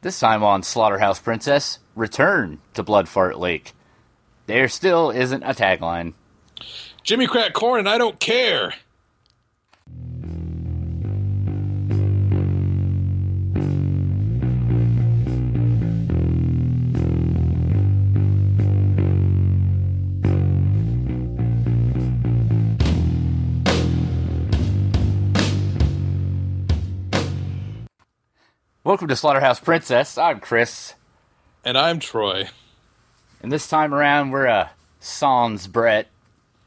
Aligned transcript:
This 0.00 0.20
time 0.20 0.44
on 0.44 0.62
Slaughterhouse 0.62 1.18
Princess, 1.18 1.80
return 1.96 2.60
to 2.74 2.84
Bloodfart 2.84 3.36
Lake. 3.36 3.72
There 4.46 4.68
still 4.68 5.10
isn't 5.10 5.42
a 5.42 5.48
tagline. 5.48 6.12
Jimmy 7.02 7.26
crack 7.26 7.52
corn 7.52 7.80
and 7.80 7.88
I 7.88 7.98
don't 7.98 8.20
care. 8.20 8.74
Welcome 28.88 29.08
to 29.08 29.16
Slaughterhouse 29.16 29.60
Princess. 29.60 30.16
I'm 30.16 30.40
Chris, 30.40 30.94
And 31.62 31.76
I'm 31.76 31.98
Troy. 31.98 32.48
and 33.42 33.52
this 33.52 33.68
time 33.68 33.92
around 33.92 34.30
we're 34.30 34.46
uh, 34.46 34.68
Sans 34.98 35.66
Brett. 35.66 36.06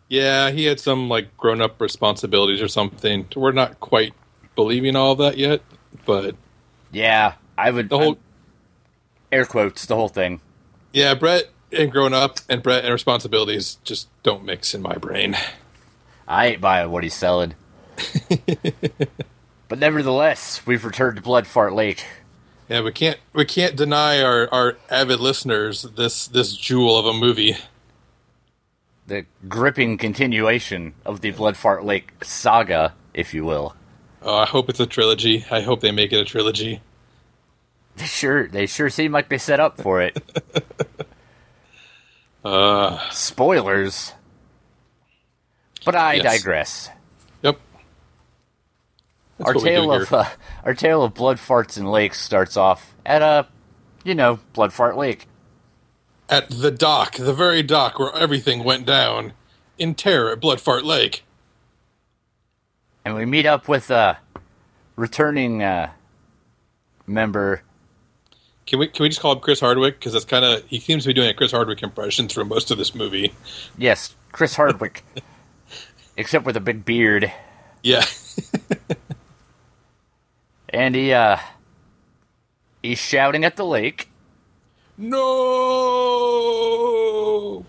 Yeah, 0.07 0.52
he 0.52 0.66
had 0.66 0.80
some 0.80 1.09
like 1.09 1.35
grown 1.35 1.61
up 1.63 1.81
responsibilities 1.81 2.61
or 2.61 2.67
something. 2.67 3.25
We're 3.35 3.53
not 3.53 3.80
quite 3.80 4.13
believing 4.55 4.95
all 4.95 5.13
of 5.13 5.17
that 5.17 5.39
yet, 5.39 5.61
but 6.05 6.35
Yeah, 6.91 7.34
I 7.57 7.71
would 7.71 7.89
the 7.89 7.97
whole 7.97 8.20
air 9.31 9.47
quotes 9.47 9.88
the 9.88 9.95
whole 9.95 10.08
thing. 10.08 10.41
yeah, 10.94 11.16
Brett 11.16 11.45
and 11.72 11.91
grown 11.91 12.13
up 12.13 12.38
and 12.47 12.61
Brett 12.61 12.83
and 12.83 12.94
responsibilities 12.94 13.80
just 13.83 14.09
don't 14.22 14.45
mix 14.45 14.75
in 14.75 14.83
my 14.83 14.94
brain. 14.94 15.35
I 16.27 16.49
ain't 16.49 16.61
buying 16.61 16.91
what 16.91 17.02
he's 17.02 17.16
selling. 17.16 17.55
but 19.71 19.80
nevertheless, 19.80 20.67
we've 20.67 20.84
returned 20.84 21.16
to 21.16 21.23
Bloodfart 21.23 21.73
Lake. 21.73 22.03
Yeah, 22.67 22.81
we 22.81 22.91
can't 22.91 23.17
we 23.31 23.45
can't 23.45 23.73
deny 23.77 24.21
our, 24.21 24.53
our 24.53 24.77
avid 24.89 25.21
listeners 25.21 25.84
this 25.84 26.27
this 26.27 26.57
jewel 26.57 26.99
of 26.99 27.05
a 27.05 27.13
movie. 27.13 27.55
The 29.08 29.25
gripping 29.47 29.97
continuation 29.97 30.94
of 31.05 31.22
the 31.22 31.31
Bloodfart 31.31 31.86
Lake 31.86 32.11
saga, 32.22 32.94
if 33.14 33.33
you 33.33 33.45
will. 33.45 33.73
Uh, 34.22 34.39
I 34.39 34.45
hope 34.45 34.67
it's 34.69 34.81
a 34.81 34.86
trilogy. 34.86 35.45
I 35.49 35.61
hope 35.61 35.80
they 35.80 35.94
make 35.94 36.11
it 36.11 36.19
a 36.19 36.25
trilogy. 36.25 36.81
They 37.95 38.05
sure 38.05 38.49
they 38.49 38.66
sure 38.66 38.89
seem 38.89 39.14
like 39.14 39.30
they 39.30 39.38
set 39.38 39.61
up 39.61 39.80
for 39.81 40.02
it. 40.02 40.17
Uh, 42.44 42.97
Spoilers. 43.11 44.14
But 45.86 45.95
I 45.95 46.16
Yes. 46.16 46.23
digress. 46.23 46.89
Yep. 49.42 49.45
That's 49.45 49.50
our 49.50 49.53
what 49.56 49.64
we 49.64 49.70
do 49.70 49.75
tale 49.75 49.92
of 49.94 50.14
uh, 50.14 50.25
our 50.66 50.73
tale 50.73 51.03
of 51.03 51.14
blood 51.14 51.38
farts 51.38 51.78
and 51.78 51.92
lakes 51.92 52.20
starts 52.20 52.56
off 52.58 52.95
at 53.06 53.22
a, 53.22 53.48
you 54.03 54.16
know, 54.16 54.39
blood 54.53 54.73
fart 54.73 54.98
lake. 54.98 55.28
at 56.30 56.50
the 56.50 56.72
dock, 56.72 57.16
the 57.17 57.33
very 57.33 57.61
dock 57.64 58.00
where 58.00 58.16
everything 58.16 58.64
went 58.64 58.86
down, 58.86 59.33
in 59.78 59.95
terror 59.95 60.31
at 60.31 60.39
Blood 60.39 60.61
Fart 60.61 60.86
Lake. 60.86 61.23
and 63.03 63.16
we 63.16 63.25
meet 63.25 63.45
up 63.45 63.67
with 63.67 63.89
a 63.89 64.17
returning 64.95 65.61
uh, 65.64 65.92
member. 67.08 67.64
Can 68.67 68.80
we 68.80 68.88
can 68.88 69.03
we 69.03 69.09
just 69.09 69.20
call 69.22 69.33
him 69.33 69.39
Chris 69.39 69.59
Hardwick 69.59 70.00
because 70.00 70.14
that's 70.14 70.23
kind 70.26 70.45
of 70.45 70.64
he 70.67 70.80
seems 70.80 71.03
to 71.03 71.09
be 71.09 71.14
doing 71.14 71.28
a 71.30 71.33
Chris 71.33 71.52
Hardwick 71.52 71.81
impression 71.83 72.28
through 72.28 72.45
most 72.45 72.72
of 72.72 72.78
this 72.78 72.94
movie. 72.95 73.33
Yes, 73.78 74.16
Chris 74.31 74.55
Hardwick, 74.55 75.03
except 76.17 76.45
with 76.45 76.55
a 76.55 76.61
big 76.61 76.86
beard, 76.86 77.31
Yeah, 77.83 78.05
and 80.72 80.95
he 80.95 81.14
uh, 81.14 81.38
he's 82.81 83.00
shouting 83.00 83.44
at 83.45 83.55
the 83.58 83.66
lake, 83.66 84.09
no. 86.72 87.66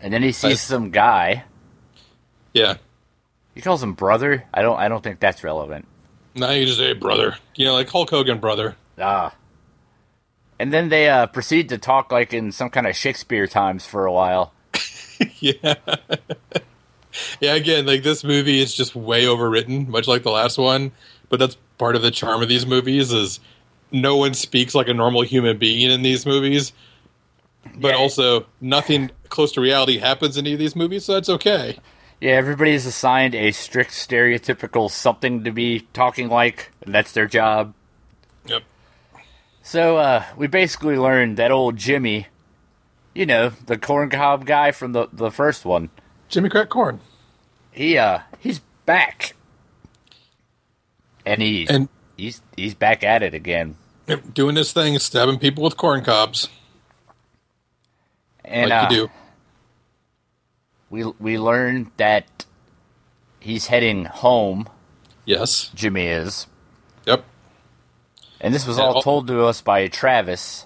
and 0.00 0.12
then 0.12 0.22
he 0.22 0.32
sees 0.32 0.50
Nice. 0.50 0.60
some 0.62 0.90
guy. 0.90 1.44
Yeah, 2.54 2.76
He 3.54 3.60
calls 3.60 3.82
him 3.82 3.92
brother. 3.94 4.44
I 4.52 4.62
don't. 4.62 4.78
I 4.78 4.88
don't 4.88 5.02
think 5.02 5.20
that's 5.20 5.44
relevant. 5.44 5.86
now 6.34 6.50
you 6.50 6.66
just 6.66 6.78
say 6.78 6.92
brother. 6.94 7.36
You 7.54 7.66
know, 7.66 7.74
like 7.74 7.88
Hulk 7.88 8.10
Hogan 8.10 8.38
brother. 8.38 8.76
Ah. 9.00 9.34
And 10.60 10.72
then 10.72 10.88
they 10.88 11.08
uh, 11.08 11.26
proceed 11.28 11.68
to 11.68 11.78
talk 11.78 12.10
like 12.10 12.32
in 12.34 12.50
some 12.50 12.68
kind 12.70 12.86
of 12.88 12.96
Shakespeare 12.96 13.46
times 13.46 13.86
for 13.86 14.06
a 14.06 14.12
while. 14.12 14.52
yeah. 15.38 15.74
yeah, 17.40 17.54
again, 17.54 17.86
like 17.86 18.02
this 18.02 18.24
movie 18.24 18.60
is 18.60 18.74
just 18.74 18.96
way 18.96 19.24
overwritten, 19.26 19.86
much 19.86 20.08
like 20.08 20.24
the 20.24 20.32
last 20.32 20.58
one. 20.58 20.90
But 21.28 21.38
that's 21.38 21.56
part 21.78 21.94
of 21.96 22.02
the 22.02 22.10
charm 22.10 22.42
of 22.42 22.48
these 22.48 22.66
movies 22.66 23.12
is 23.12 23.40
no 23.92 24.16
one 24.16 24.34
speaks 24.34 24.74
like 24.74 24.88
a 24.88 24.94
normal 24.94 25.22
human 25.22 25.58
being 25.58 25.90
in 25.90 26.02
these 26.02 26.24
movies. 26.26 26.72
But 27.76 27.88
Yeah. 27.90 27.96
also 27.96 28.46
nothing 28.60 29.10
close 29.28 29.52
to 29.52 29.60
reality 29.60 29.98
happens 29.98 30.36
in 30.36 30.46
any 30.46 30.54
of 30.54 30.58
these 30.58 30.74
movies, 30.74 31.04
so 31.04 31.14
that's 31.14 31.28
okay. 31.28 31.78
Yeah, 32.20 32.32
everybody 32.32 32.72
is 32.72 32.86
assigned 32.86 33.34
a 33.34 33.52
strict 33.52 33.92
stereotypical 33.92 34.90
something 34.90 35.44
to 35.44 35.52
be 35.52 35.80
talking 35.92 36.28
like, 36.28 36.72
and 36.82 36.94
that's 36.94 37.12
their 37.12 37.26
job. 37.26 37.74
Yep. 38.46 38.62
So 39.62 39.98
uh, 39.98 40.24
we 40.36 40.46
basically 40.46 40.96
learned 40.96 41.36
that 41.36 41.50
old 41.50 41.76
Jimmy, 41.76 42.26
you 43.14 43.26
know, 43.26 43.50
the 43.66 43.76
corn 43.78 44.08
cob 44.10 44.46
guy 44.46 44.72
from 44.72 44.92
the 44.92 45.08
the 45.12 45.30
first 45.30 45.64
one, 45.64 45.90
Jimmy 46.28 46.48
Crack 46.48 46.70
Corn. 46.70 47.00
he 47.70 47.98
uh 47.98 48.20
he's 48.40 48.60
back, 48.86 49.34
and 51.28 51.42
he 51.42 51.66
And 51.68 51.88
he's 52.16 52.42
he's 52.56 52.74
back 52.74 53.04
at 53.04 53.22
it 53.22 53.34
again. 53.34 53.76
doing 54.32 54.54
this 54.54 54.72
thing, 54.72 54.98
stabbing 54.98 55.38
people 55.38 55.62
with 55.64 55.76
corn 55.76 56.02
cobs. 56.04 56.48
And 58.44 58.70
like 58.70 58.84
uh, 58.90 58.94
you 58.94 58.96
do. 59.06 59.10
we 60.90 61.04
we 61.20 61.38
learned 61.38 61.90
that 61.98 62.46
he's 63.40 63.66
heading 63.66 64.06
home. 64.06 64.68
Yes. 65.26 65.70
Jimmy 65.74 66.06
is, 66.06 66.46
Yep. 67.06 67.22
and 68.40 68.54
this 68.54 68.66
was 68.66 68.78
Yeah, 68.78 68.84
all 68.84 68.94
all- 68.94 69.02
told 69.02 69.26
to 69.26 69.44
us 69.44 69.60
by 69.60 69.86
Travis. 69.88 70.64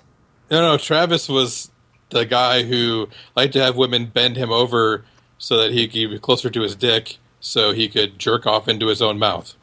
No, 0.53 0.61
no, 0.61 0.77
Travis 0.79 1.29
was 1.29 1.71
the 2.11 2.25
guy 2.25 2.63
who 2.63 3.09
liked 3.35 3.55
to 3.55 3.61
have 3.61 3.75
women 3.77 4.07
bend 4.07 4.37
him 4.37 4.53
over 4.53 5.05
so 5.39 5.57
that 5.57 5.73
he 5.73 5.89
could 5.89 6.11
be 6.11 6.19
closer 6.21 6.49
to 6.51 6.61
his 6.61 6.77
dick 6.77 7.17
so 7.41 7.73
he 7.73 7.89
could 7.89 8.19
jerk 8.21 8.47
off 8.47 8.69
into 8.69 8.87
his 8.87 9.03
own 9.03 9.19
mouth. 9.19 9.55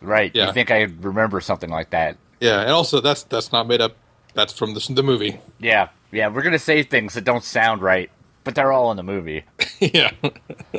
Right. 0.00 0.30
Yeah. 0.34 0.46
You 0.46 0.52
think 0.52 0.70
I 0.70 0.82
remember 0.82 1.40
something 1.40 1.70
like 1.70 1.90
that? 1.90 2.16
Yeah, 2.40 2.60
and 2.60 2.70
also 2.70 3.00
that's 3.00 3.24
that's 3.24 3.52
not 3.52 3.66
made 3.66 3.80
up. 3.80 3.96
That's 4.34 4.52
from 4.52 4.74
the, 4.74 4.86
the 4.94 5.02
movie. 5.02 5.40
Yeah. 5.58 5.88
Yeah. 6.12 6.28
We're 6.28 6.42
gonna 6.42 6.58
say 6.58 6.82
things 6.82 7.14
that 7.14 7.24
don't 7.24 7.44
sound 7.44 7.82
right, 7.82 8.10
but 8.44 8.54
they're 8.54 8.72
all 8.72 8.90
in 8.90 8.96
the 8.96 9.02
movie. 9.02 9.44
yeah. 9.80 10.12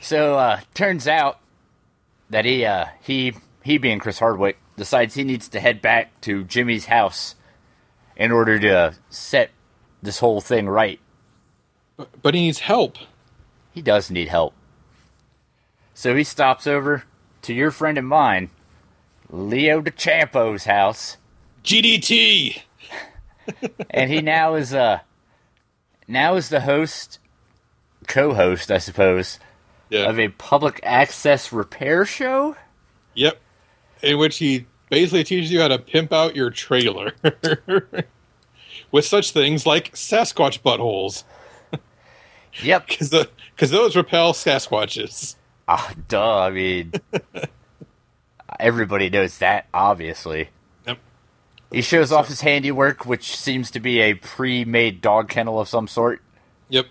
So 0.00 0.38
uh 0.38 0.60
turns 0.74 1.08
out 1.08 1.40
that 2.30 2.44
he 2.44 2.64
uh 2.64 2.86
he 3.02 3.34
he 3.62 3.78
being 3.78 3.98
Chris 3.98 4.20
Hardwick 4.20 4.58
decides 4.76 5.14
he 5.14 5.24
needs 5.24 5.48
to 5.48 5.60
head 5.60 5.82
back 5.82 6.20
to 6.22 6.44
Jimmy's 6.44 6.86
house 6.86 7.34
in 8.16 8.30
order 8.30 8.58
to 8.60 8.94
set 9.10 9.50
this 10.02 10.20
whole 10.20 10.40
thing 10.40 10.68
right. 10.68 11.00
But, 11.96 12.22
but 12.22 12.34
he 12.34 12.42
needs 12.42 12.60
help. 12.60 12.96
He 13.72 13.82
does 13.82 14.10
need 14.10 14.28
help. 14.28 14.54
So 15.94 16.14
he 16.14 16.24
stops 16.24 16.66
over 16.66 17.04
to 17.48 17.54
your 17.54 17.70
friend 17.70 17.96
and 17.96 18.06
mine, 18.06 18.50
Leo 19.30 19.80
DeChampo's 19.80 20.66
house. 20.66 21.16
GDT. 21.64 22.60
and 23.90 24.10
he 24.10 24.20
now 24.20 24.54
is 24.54 24.74
uh 24.74 24.98
now 26.06 26.34
is 26.34 26.50
the 26.50 26.60
host 26.60 27.18
co-host 28.06 28.70
i 28.70 28.76
suppose 28.76 29.38
Yeah. 29.88 30.10
of 30.10 30.18
a 30.18 30.28
public 30.28 30.80
access 30.82 31.50
repair 31.52 32.04
show 32.04 32.56
Yep. 33.14 33.40
In 34.02 34.18
which 34.18 34.36
he 34.36 34.66
basically 34.90 35.24
teaches 35.24 35.50
you 35.50 35.60
how 35.60 35.68
to 35.68 35.78
pimp 35.78 36.12
out 36.12 36.36
your 36.36 36.50
trailer 36.50 37.12
with 38.92 39.04
such 39.06 39.30
things 39.32 39.64
like 39.66 39.92
Sasquatch 39.94 40.60
buttholes, 40.60 41.24
yep 42.62 42.86
because 42.88 43.08
because 43.54 43.70
those 43.70 43.96
repel 43.96 44.34
Sasquatches. 44.34 45.34
ah 45.70 45.92
duh 46.08 46.40
i 46.44 46.50
mean 46.50 46.92
everybody 48.58 49.10
knows 49.10 49.38
that 49.38 49.66
obviously 49.72 50.48
Yep. 50.86 50.98
he 51.70 51.82
shows 51.82 52.10
off 52.12 52.28
his 52.28 52.40
handiwork 52.40 53.04
which 53.06 53.36
seems 53.36 53.70
to 53.72 53.80
be 53.80 54.00
a 54.00 54.14
pre-made 54.14 55.00
dog 55.00 55.28
kennel 55.28 55.60
of 55.60 55.68
some 55.68 55.86
sort 55.88 56.22
Yep. 56.70 56.86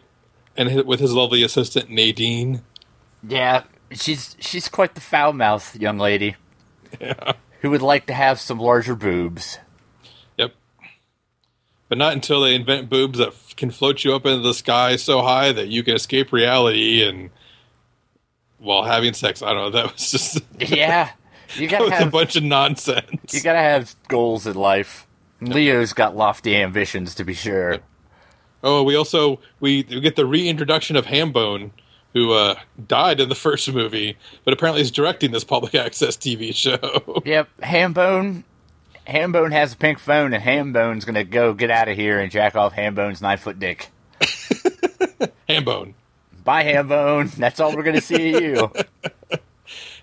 And 0.56 0.85
with 0.85 1.00
his 1.00 1.13
lovely 1.13 1.44
assistant 1.44 1.89
Nadine. 1.89 2.62
yeah 3.27 3.63
she's 3.91 4.35
she's 4.39 4.68
quite 4.69 4.95
the 4.95 5.01
foul-mouthed 5.01 5.81
young 5.81 5.97
lady 5.97 6.35
Yeah. 7.01 7.33
who 7.62 7.69
would 7.71 7.81
like 7.81 8.06
to 8.07 8.13
have 8.13 8.39
some 8.39 8.59
larger 8.59 8.95
boobs 8.95 9.57
Yep. 10.38 10.53
But 11.89 11.97
not 11.97 12.13
until 12.13 12.41
they 12.41 12.53
invent 12.56 12.89
boobs 12.89 13.18
that 13.18 13.30
f- 13.30 13.56
can 13.56 13.71
float 13.71 14.03
you 14.03 14.13
up 14.13 14.25
into 14.25 14.41
the 14.41 14.53
sky 14.53 14.95
so 14.97 15.21
high 15.23 15.51
that 15.51 15.68
you 15.69 15.83
can 15.83 15.95
escape 15.95 16.31
reality 16.31 17.01
and 17.07 17.30
while 18.59 18.83
having 18.83 19.13
sex. 19.13 19.42
I 19.42 19.54
don't 19.54 19.57
know. 19.57 19.69
That 19.81 19.94
was 19.94 20.12
just 20.12 20.39
yeah 20.59 21.12
You 21.56 21.68
gotta 21.69 21.86
was 21.86 22.00
a 22.01 22.06
bunch 22.07 22.36
of 22.36 22.44
nonsense. 22.44 23.33
you 23.33 23.42
gotta 23.42 23.59
have 23.59 23.95
goals 24.07 24.45
in 24.48 24.56
life. 24.56 25.06
Leo's 25.42 25.94
got 25.94 26.15
lofty 26.15 26.56
ambitions 26.56 27.13
to 27.15 27.24
be 27.24 27.33
sure. 27.33 27.77
Oh, 28.63 28.81
we 28.83 28.95
also 28.95 29.39
we, 29.59 29.86
we 29.89 30.01
get 30.01 30.15
the 30.15 30.25
reintroduction 30.25 30.95
of 30.95 31.06
Hambone, 31.06 31.69
who 32.13 32.33
uh, 32.33 32.56
died 32.88 33.19
in 33.19 33.30
the 33.30 33.36
first 33.36 33.71
movie, 33.71 34.18
but 34.44 34.54
apparently 34.54 34.81
is 34.81 34.89
directing 34.89 35.31
this 35.31 35.44
public 35.44 35.75
access 35.86 36.18
TV 36.18 36.54
show. 36.56 37.21
Yep, 37.24 37.50
Hambone. 37.62 38.44
Hambone 39.07 39.51
has 39.51 39.74
a 39.74 39.77
pink 39.77 40.00
phone, 40.00 40.33
and 40.33 40.44
Hambone's 40.44 41.06
gonna 41.06 41.24
go 41.24 41.54
get 41.54 41.69
out 41.69 41.88
of 41.88 41.95
here 41.95 42.19
and 42.19 42.31
jack 42.31 42.56
off 42.56 42.74
Hambone's 42.74 43.21
nine 43.21 43.38
foot 43.38 43.59
dick. 43.59 43.89
Hambone. 45.48 45.94
Bye, 46.47 46.63
Hambone. 46.63 47.29
That's 47.35 47.59
all 47.59 47.75
we're 47.75 47.83
gonna 47.83 47.99
see 48.01 48.33
of 48.33 48.41
you. 48.41 48.71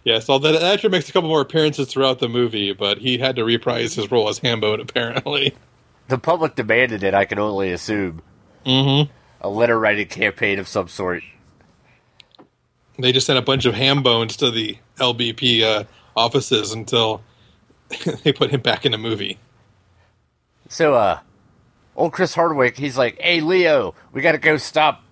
Yeah, 0.05 0.19
so 0.19 0.39
that 0.39 0.63
actor 0.63 0.91
makes 0.91 1.09
a 1.09 1.13
couple 1.13 1.31
more 1.31 1.41
appearances 1.41 1.89
throughout 1.89 2.19
the 2.19 2.29
movie, 2.29 2.75
but 2.75 2.99
he 2.99 3.17
had 3.17 3.37
to 3.37 3.45
reprise 3.45 3.95
his 3.95 4.11
role 4.11 4.29
as 4.29 4.39
Hambone 4.39 4.83
apparently. 4.83 5.55
The 6.09 6.19
public 6.19 6.57
demanded 6.57 7.03
it. 7.03 7.15
I 7.15 7.25
can 7.25 7.39
only 7.39 7.73
assume 7.73 8.21
Mm-hmm. 8.67 9.11
a 9.41 9.49
letter 9.49 9.81
writing 9.81 10.07
campaign 10.07 10.59
of 10.59 10.69
some 10.69 10.89
sort. 10.89 11.23
They 12.99 13.13
just 13.13 13.27
sent 13.27 13.39
a 13.39 13.43
bunch 13.43 13.65
of 13.65 13.75
Hambones 13.75 14.37
to 14.37 14.51
the 14.51 14.77
LBP 14.99 15.63
uh, 15.63 15.85
offices 16.15 16.73
until 16.75 17.23
they 18.25 18.35
put 18.35 18.51
him 18.51 18.61
back 18.61 18.85
in 18.85 18.93
the 18.93 18.99
movie. 18.99 19.39
So, 20.69 20.93
uh, 20.93 21.21
old 21.97 22.13
Chris 22.13 22.35
Hardwick, 22.35 22.77
he's 22.77 22.99
like, 22.99 23.19
"Hey, 23.19 23.41
Leo, 23.41 23.95
we 24.13 24.21
gotta 24.21 24.37
go 24.37 24.59
stop 24.59 25.03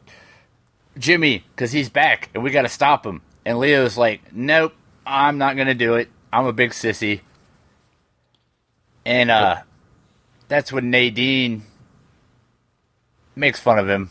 Jimmy 0.98 1.44
because 1.54 1.72
he's 1.72 1.88
back, 1.88 2.30
and 2.34 2.42
we 2.42 2.50
gotta 2.50 2.68
stop 2.68 3.06
him." 3.06 3.22
And 3.44 3.58
Leo's 3.58 3.96
like, 3.96 4.32
"Nope, 4.32 4.74
I'm 5.06 5.38
not 5.38 5.56
gonna 5.56 5.74
do 5.74 5.94
it. 5.94 6.08
I'm 6.32 6.46
a 6.46 6.52
big 6.52 6.70
sissy." 6.70 7.20
And 9.04 9.30
uh, 9.30 9.62
that's 10.48 10.72
when 10.72 10.90
Nadine 10.90 11.64
makes 13.34 13.58
fun 13.58 13.78
of 13.78 13.88
him, 13.88 14.10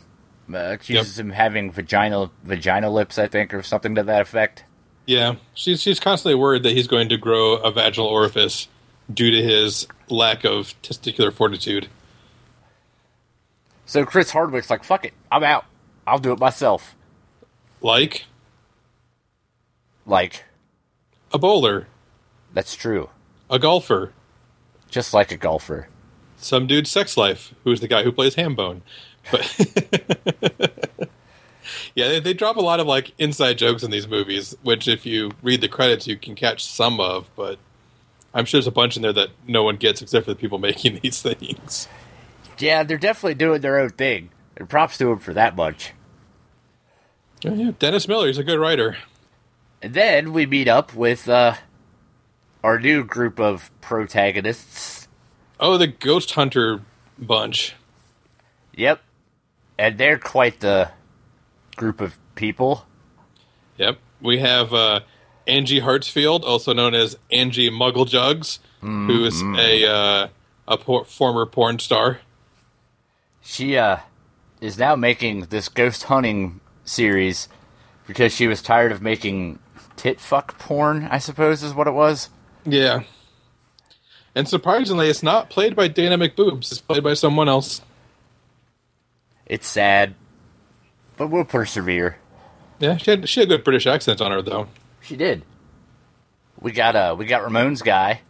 uh, 0.52 0.72
accuses 0.72 1.18
him 1.18 1.30
having 1.30 1.70
vagina 1.70 2.30
vagina 2.42 2.90
lips, 2.90 3.18
I 3.18 3.26
think, 3.26 3.54
or 3.54 3.62
something 3.62 3.94
to 3.94 4.02
that 4.02 4.20
effect. 4.20 4.64
Yeah, 5.06 5.36
she's 5.54 5.80
she's 5.82 5.98
constantly 5.98 6.34
worried 6.34 6.62
that 6.64 6.72
he's 6.72 6.86
going 6.86 7.08
to 7.08 7.16
grow 7.16 7.54
a 7.56 7.70
vaginal 7.70 8.08
orifice 8.08 8.68
due 9.12 9.30
to 9.30 9.42
his 9.42 9.86
lack 10.08 10.44
of 10.44 10.74
testicular 10.82 11.32
fortitude. 11.32 11.88
So 13.86 14.04
Chris 14.04 14.30
Hardwick's 14.30 14.70
like, 14.70 14.84
"Fuck 14.84 15.04
it, 15.04 15.12
I'm 15.30 15.42
out. 15.42 15.64
I'll 16.06 16.18
do 16.18 16.32
it 16.32 16.38
myself." 16.38 16.94
Like 17.80 18.26
Like, 20.06 20.44
a 21.32 21.38
bowler, 21.38 21.86
that's 22.52 22.74
true. 22.74 23.08
a 23.50 23.58
golfer, 23.58 24.12
Just 24.90 25.12
like 25.14 25.30
a 25.32 25.36
golfer. 25.36 25.88
some 26.36 26.66
dude's 26.66 26.90
sex 26.90 27.16
life, 27.16 27.54
who's 27.64 27.80
the 27.80 27.88
guy 27.88 28.02
who 28.02 28.12
plays 28.12 28.34
Hambone. 28.36 28.80
But 29.30 29.46
yeah, 31.94 32.08
they, 32.08 32.20
they 32.20 32.34
drop 32.34 32.56
a 32.56 32.60
lot 32.60 32.80
of 32.80 32.86
like 32.86 33.12
inside 33.18 33.58
jokes 33.58 33.82
in 33.84 33.90
these 33.92 34.08
movies, 34.08 34.56
which 34.62 34.88
if 34.88 35.06
you 35.06 35.30
read 35.42 35.60
the 35.60 35.68
credits, 35.68 36.06
you 36.08 36.16
can 36.16 36.34
catch 36.34 36.64
some 36.64 36.98
of. 37.00 37.30
But 37.36 37.58
I'm 38.34 38.44
sure 38.44 38.58
there's 38.58 38.66
a 38.66 38.72
bunch 38.72 38.96
in 38.96 39.02
there 39.02 39.12
that 39.12 39.28
no 39.46 39.62
one 39.62 39.76
gets 39.76 40.02
except 40.02 40.24
for 40.26 40.32
the 40.32 40.36
people 40.40 40.58
making 40.70 40.98
these 41.02 41.22
things. 41.22 41.86
Yeah, 42.58 42.82
they're 42.82 42.98
definitely 42.98 43.34
doing 43.34 43.60
their 43.60 43.78
own 43.78 43.90
thing. 43.90 44.30
And 44.56 44.68
props 44.68 44.98
to 44.98 45.10
him 45.10 45.18
for 45.18 45.32
that 45.32 45.56
much. 45.56 45.92
Yeah, 47.42 47.52
yeah, 47.52 47.70
Dennis 47.78 48.06
Miller, 48.06 48.26
he's 48.26 48.38
a 48.38 48.44
good 48.44 48.58
writer. 48.58 48.96
And 49.80 49.94
then 49.94 50.32
we 50.32 50.46
meet 50.46 50.68
up 50.68 50.94
with 50.94 51.28
uh, 51.28 51.54
our 52.62 52.78
new 52.78 53.02
group 53.02 53.40
of 53.40 53.70
protagonists. 53.80 55.08
Oh, 55.58 55.76
the 55.76 55.88
Ghost 55.88 56.32
Hunter 56.32 56.82
bunch. 57.18 57.74
Yep. 58.74 59.00
And 59.78 59.98
they're 59.98 60.18
quite 60.18 60.60
the 60.60 60.90
group 61.76 62.00
of 62.00 62.18
people. 62.34 62.86
Yep. 63.78 63.98
We 64.20 64.38
have 64.38 64.72
uh, 64.72 65.00
Angie 65.46 65.80
Hartsfield, 65.80 66.44
also 66.44 66.72
known 66.72 66.94
as 66.94 67.16
Angie 67.32 67.70
Muggle 67.70 68.06
Jugs, 68.08 68.60
who 68.80 69.24
is 69.24 69.42
a 69.42 69.88
uh, 69.88 70.28
a 70.68 70.76
por- 70.76 71.04
former 71.04 71.46
porn 71.46 71.78
star. 71.78 72.20
She 73.40 73.76
uh, 73.76 73.98
is 74.62 74.78
now 74.78 74.94
making 74.94 75.40
this 75.46 75.68
ghost 75.68 76.04
hunting 76.04 76.60
series 76.84 77.48
because 78.06 78.32
she 78.32 78.46
was 78.46 78.62
tired 78.62 78.92
of 78.92 79.02
making 79.02 79.58
tit 79.96 80.20
fuck 80.20 80.56
porn, 80.58 81.08
I 81.10 81.18
suppose 81.18 81.62
is 81.62 81.74
what 81.74 81.88
it 81.88 81.92
was. 81.92 82.30
Yeah. 82.64 83.02
And 84.34 84.48
surprisingly, 84.48 85.08
it's 85.08 85.22
not 85.22 85.50
played 85.50 85.74
by 85.74 85.88
Dana 85.88 86.16
McBoobs. 86.16 86.70
It's 86.70 86.80
played 86.80 87.02
by 87.02 87.14
someone 87.14 87.48
else. 87.48 87.82
It's 89.46 89.66
sad, 89.66 90.14
but 91.16 91.26
we'll 91.26 91.44
persevere. 91.44 92.18
Yeah, 92.78 92.96
she 92.96 93.10
had, 93.10 93.28
she 93.28 93.40
had 93.40 93.48
a 93.48 93.56
good 93.56 93.64
British 93.64 93.86
accent 93.86 94.20
on 94.20 94.30
her, 94.30 94.40
though. 94.40 94.68
She 95.00 95.16
did. 95.16 95.42
We 96.60 96.70
got 96.70 96.94
uh 96.94 97.16
we 97.18 97.26
got 97.26 97.42
Ramon's 97.42 97.82
guy. 97.82 98.20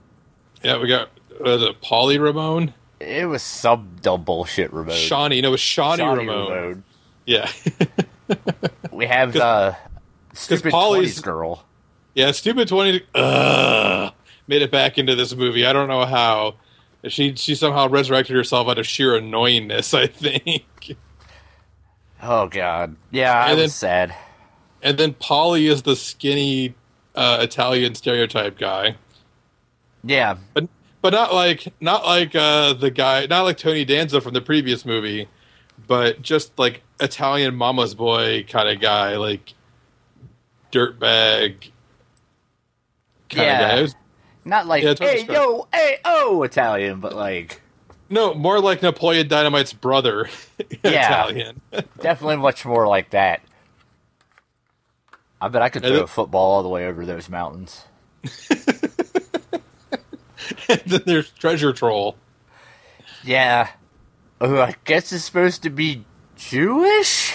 Yeah, 0.62 0.78
we 0.78 0.88
got 0.88 1.10
uh, 1.44 1.58
the 1.58 1.74
Polly 1.82 2.18
Ramone, 2.18 2.72
It 3.02 3.28
was 3.28 3.42
some 3.42 3.96
dumb 4.02 4.24
bullshit 4.24 4.72
Ramon. 4.72 4.94
Shawnee. 4.96 5.40
No, 5.40 5.48
it 5.48 5.52
was 5.52 5.60
Shawnee, 5.60 5.98
Shawnee 5.98 6.26
Ramone. 6.26 6.50
Ramon. 6.52 6.84
Yeah, 7.26 7.50
We 8.92 9.06
have 9.06 9.36
uh 9.36 9.72
stupid 10.34 10.70
Polly's- 10.72 11.20
girl. 11.20 11.64
yeah. 12.14 12.30
Stupid 12.32 12.68
twenty. 12.68 13.02
Ugh, 13.14 14.12
made 14.46 14.62
it 14.62 14.70
back 14.70 14.98
into 14.98 15.14
this 15.14 15.34
movie. 15.34 15.64
I 15.66 15.72
don't 15.72 15.88
know 15.88 16.04
how. 16.06 16.54
She 17.08 17.34
she 17.34 17.54
somehow 17.54 17.88
resurrected 17.88 18.36
herself 18.36 18.68
out 18.68 18.78
of 18.78 18.86
sheer 18.86 19.12
annoyingness. 19.20 19.92
I 19.98 20.06
think. 20.06 20.96
Oh 22.22 22.46
god. 22.46 22.96
Yeah, 23.10 23.32
I 23.32 23.50
And 23.50 23.58
then- 23.58 23.64
was 23.64 23.74
sad. 23.74 24.14
And 24.84 24.98
then 24.98 25.14
Polly 25.14 25.66
is 25.68 25.82
the 25.82 25.94
skinny 25.94 26.74
uh, 27.14 27.38
Italian 27.40 27.94
stereotype 27.94 28.58
guy, 28.58 28.96
Yeah. 30.02 30.36
but 30.54 30.68
but 31.02 31.12
not 31.12 31.34
like 31.34 31.72
not 31.80 32.04
like 32.06 32.34
uh, 32.34 32.72
the 32.72 32.90
guy, 32.90 33.26
not 33.26 33.42
like 33.42 33.58
Tony 33.58 33.84
Danza 33.84 34.20
from 34.20 34.32
the 34.34 34.40
previous 34.40 34.86
movie, 34.86 35.28
but 35.86 36.22
just 36.22 36.58
like 36.58 36.82
Italian 37.00 37.54
mama's 37.54 37.94
boy 37.94 38.44
kind 38.48 38.68
of 38.68 38.80
guy, 38.80 39.16
like 39.16 39.52
dirtbag 40.72 41.70
kind 43.28 43.46
Yeah. 43.46 43.62
of 43.66 43.70
guy. 43.76 43.82
Was- 43.82 43.94
Not 44.44 44.66
like 44.66 44.82
Yeah, 44.82 44.90
it's 44.90 45.00
hard 45.00 45.18
to 45.18 45.24
hey 45.24 45.32
yo, 45.32 45.68
hey 45.72 45.98
oh 46.04 46.42
Italian, 46.44 47.00
but 47.00 47.14
like 47.14 47.60
no, 48.08 48.34
more 48.34 48.60
like 48.60 48.82
Napoleon 48.82 49.26
Dynamite's 49.26 49.72
brother, 49.72 50.28
Yeah. 50.84 51.24
Italian. 51.26 51.60
definitely 52.00 52.36
much 52.36 52.64
more 52.64 52.86
like 52.86 53.10
that. 53.10 53.40
I 55.40 55.48
bet 55.48 55.62
I 55.62 55.70
could 55.70 55.82
throw 55.82 56.02
a 56.02 56.06
football 56.06 56.52
all 56.52 56.62
the 56.62 56.68
way 56.68 56.86
over 56.86 57.04
those 57.06 57.28
mountains. 57.28 57.84
and 60.68 60.80
then 60.86 61.02
there's 61.06 61.30
Treasure 61.30 61.72
Troll. 61.72 62.16
Yeah. 63.24 63.68
Who 64.40 64.58
I 64.58 64.74
guess 64.84 65.12
is 65.12 65.24
supposed 65.24 65.62
to 65.62 65.70
be 65.70 66.04
Jewish? 66.36 67.32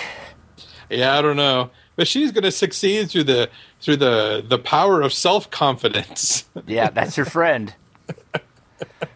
Yeah, 0.89 1.17
I 1.17 1.21
don't 1.21 1.37
know, 1.37 1.69
but 1.95 2.07
she's 2.07 2.31
going 2.31 2.43
to 2.43 2.51
succeed 2.51 3.09
through 3.09 3.23
the 3.25 3.49
through 3.81 3.97
the 3.97 4.43
the 4.47 4.57
power 4.59 5.01
of 5.01 5.13
self 5.13 5.49
confidence. 5.49 6.45
Yeah, 6.65 6.89
that's 6.89 7.15
her 7.15 7.23
friend. 7.25 7.73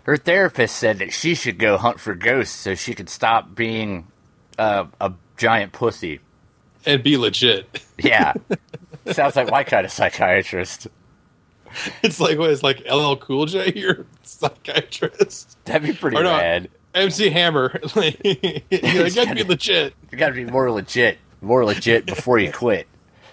Her 0.04 0.16
therapist 0.18 0.76
said 0.78 1.00
that 1.00 1.12
she 1.14 1.36
should 1.36 1.60
go 1.60 1.78
hunt 1.78 2.00
for 2.00 2.16
ghosts 2.16 2.56
so 2.56 2.76
she 2.76 2.94
could 2.94 3.10
stop 3.10 3.54
being 3.56 4.08
uh, 4.58 4.86
a 5.02 5.12
giant 5.38 5.74
pussy. 5.74 6.20
and 6.86 7.04
be 7.04 7.18
legit. 7.18 7.84
Yeah. 7.98 8.34
Sounds 9.12 9.36
like 9.36 9.52
my 9.52 9.64
kind 9.64 9.86
of 9.86 9.92
psychiatrist. 9.92 10.88
It's 12.04 12.20
like 12.20 12.38
what 12.38 12.50
is 12.50 12.64
like 12.64 12.84
LL 12.90 13.16
Cool 13.16 13.46
J, 13.46 13.74
your 13.74 14.06
psychiatrist, 14.24 15.58
That'd 15.66 15.84
be 15.84 15.94
pretty 15.94 16.18
or 16.18 16.24
no, 16.24 16.38
bad. 16.38 16.70
MC 16.94 17.30
Hammer. 17.30 17.80
like, 17.96 18.20
you 18.24 18.62
gotta 18.70 19.36
be 19.36 19.44
legit. 19.44 19.94
You 20.12 20.18
gotta 20.18 20.34
be 20.34 20.46
more 20.46 20.70
legit. 20.72 21.18
More 21.42 21.66
legit 21.66 22.06
before 22.06 22.40
you 22.40 22.52
quit. 22.52 22.88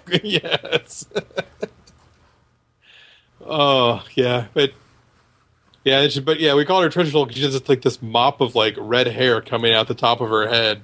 yes. 0.23 1.07
oh 3.45 4.04
yeah, 4.14 4.47
but 4.54 4.73
yeah, 5.85 6.07
but 6.23 6.40
yeah, 6.40 6.54
we 6.54 6.64
call 6.64 6.83
her 6.83 6.88
Treasure 6.88 7.11
Troll 7.11 7.26
because 7.26 7.38
she 7.38 7.45
has 7.45 7.52
just 7.52 7.68
like 7.68 7.83
this 7.83 8.00
mop 8.02 8.40
of 8.40 8.54
like 8.54 8.75
red 8.78 9.09
hair 9.09 9.40
coming 9.40 9.73
out 9.73 9.88
the 9.88 9.95
top 9.95 10.21
of 10.21 10.28
her 10.28 10.49
head. 10.49 10.83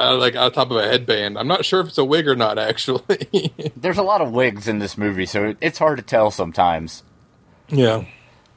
Uh, 0.00 0.16
like 0.16 0.34
on 0.34 0.50
top 0.52 0.70
of 0.70 0.78
a 0.78 0.88
headband. 0.88 1.38
I'm 1.38 1.46
not 1.48 1.64
sure 1.64 1.80
if 1.80 1.88
it's 1.88 1.98
a 1.98 2.04
wig 2.04 2.26
or 2.26 2.34
not. 2.34 2.58
Actually, 2.58 3.52
There's 3.76 3.98
a 3.98 4.02
lot 4.02 4.20
of 4.22 4.32
wigs 4.32 4.66
in 4.66 4.78
this 4.78 4.96
movie, 4.96 5.26
so 5.26 5.54
it's 5.60 5.78
hard 5.78 5.98
to 5.98 6.02
tell 6.02 6.30
sometimes. 6.30 7.02
yeah. 7.68 8.04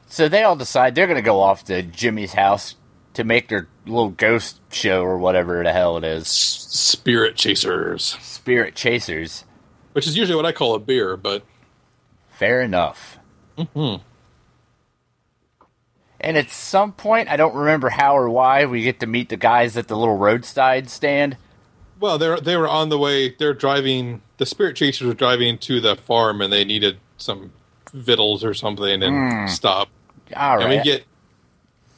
So 0.08 0.30
they 0.30 0.44
all 0.44 0.56
decide 0.56 0.94
they're 0.96 1.08
gonna 1.08 1.22
go 1.24 1.40
off 1.42 1.66
to 1.66 1.82
Jimmy's 1.82 2.34
house 2.34 2.76
to 3.16 3.24
make 3.24 3.48
their 3.50 3.68
little 3.86 4.10
ghost 4.12 4.62
show 4.72 5.02
or 5.04 5.18
whatever 5.18 5.64
the 5.64 5.74
hell 5.74 5.98
it 5.98 6.04
is. 6.04 6.28
Spirit 6.28 7.36
chasers, 7.36 8.04
Spirit 8.22 8.76
Chasers. 8.76 9.44
which 9.94 10.08
is 10.08 10.16
usually 10.16 10.36
what 10.36 10.46
I 10.46 10.52
call 10.52 10.76
a 10.76 10.80
beer, 10.80 11.18
but 11.18 11.44
Fair 12.30 12.62
enough. 12.62 13.18
Mm-hmm. 13.58 14.02
And 16.24 16.38
at 16.38 16.50
some 16.50 16.94
point, 16.94 17.30
I 17.30 17.36
don't 17.36 17.54
remember 17.54 17.90
how 17.90 18.18
or 18.18 18.30
why, 18.30 18.66
we 18.66 18.82
get 18.82 19.02
to 19.02 19.06
meet 19.08 19.28
the 19.30 19.36
guys 19.38 19.76
at 19.76 19.90
the 19.90 19.98
little 19.98 20.18
roadside 20.18 20.90
stand. 20.90 21.36
Well, 22.00 22.18
they 22.18 22.40
they 22.40 22.56
were 22.58 22.68
on 22.68 22.88
the 22.90 22.98
way. 22.98 23.30
They're 23.38 23.54
driving. 23.54 24.22
The 24.38 24.46
spirit 24.46 24.76
chasers 24.78 25.06
were 25.08 25.14
driving 25.14 25.58
to 25.60 25.80
the 25.82 25.96
farm, 25.98 26.42
and 26.42 26.52
they 26.52 26.64
needed 26.64 26.98
some 27.18 27.52
victuals 27.94 28.44
or 28.44 28.54
something, 28.54 29.04
and 29.04 29.14
Mm. 29.14 29.50
stop. 29.50 29.90
All 30.36 30.60
And 30.62 30.70
we 30.70 30.80
get 30.82 31.04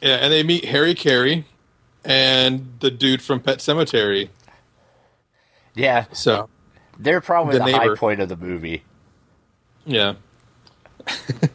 yeah, 0.02 0.16
and 0.16 0.34
they 0.34 0.44
meet 0.44 0.66
Harry 0.66 0.94
Carey 0.96 1.46
and 2.04 2.74
the 2.82 2.92
dude 2.92 3.22
from 3.22 3.40
Pet 3.40 3.60
Sematary. 3.60 4.30
yeah, 5.74 6.06
So 6.12 6.50
they're 7.00 7.22
probably 7.22 7.58
The 7.60 7.66
the, 7.66 7.72
high 7.72 7.96
point 7.96 8.20
of 8.22 8.30
the 8.30 8.36
movie. 8.36 8.84
yeah. 9.86 10.16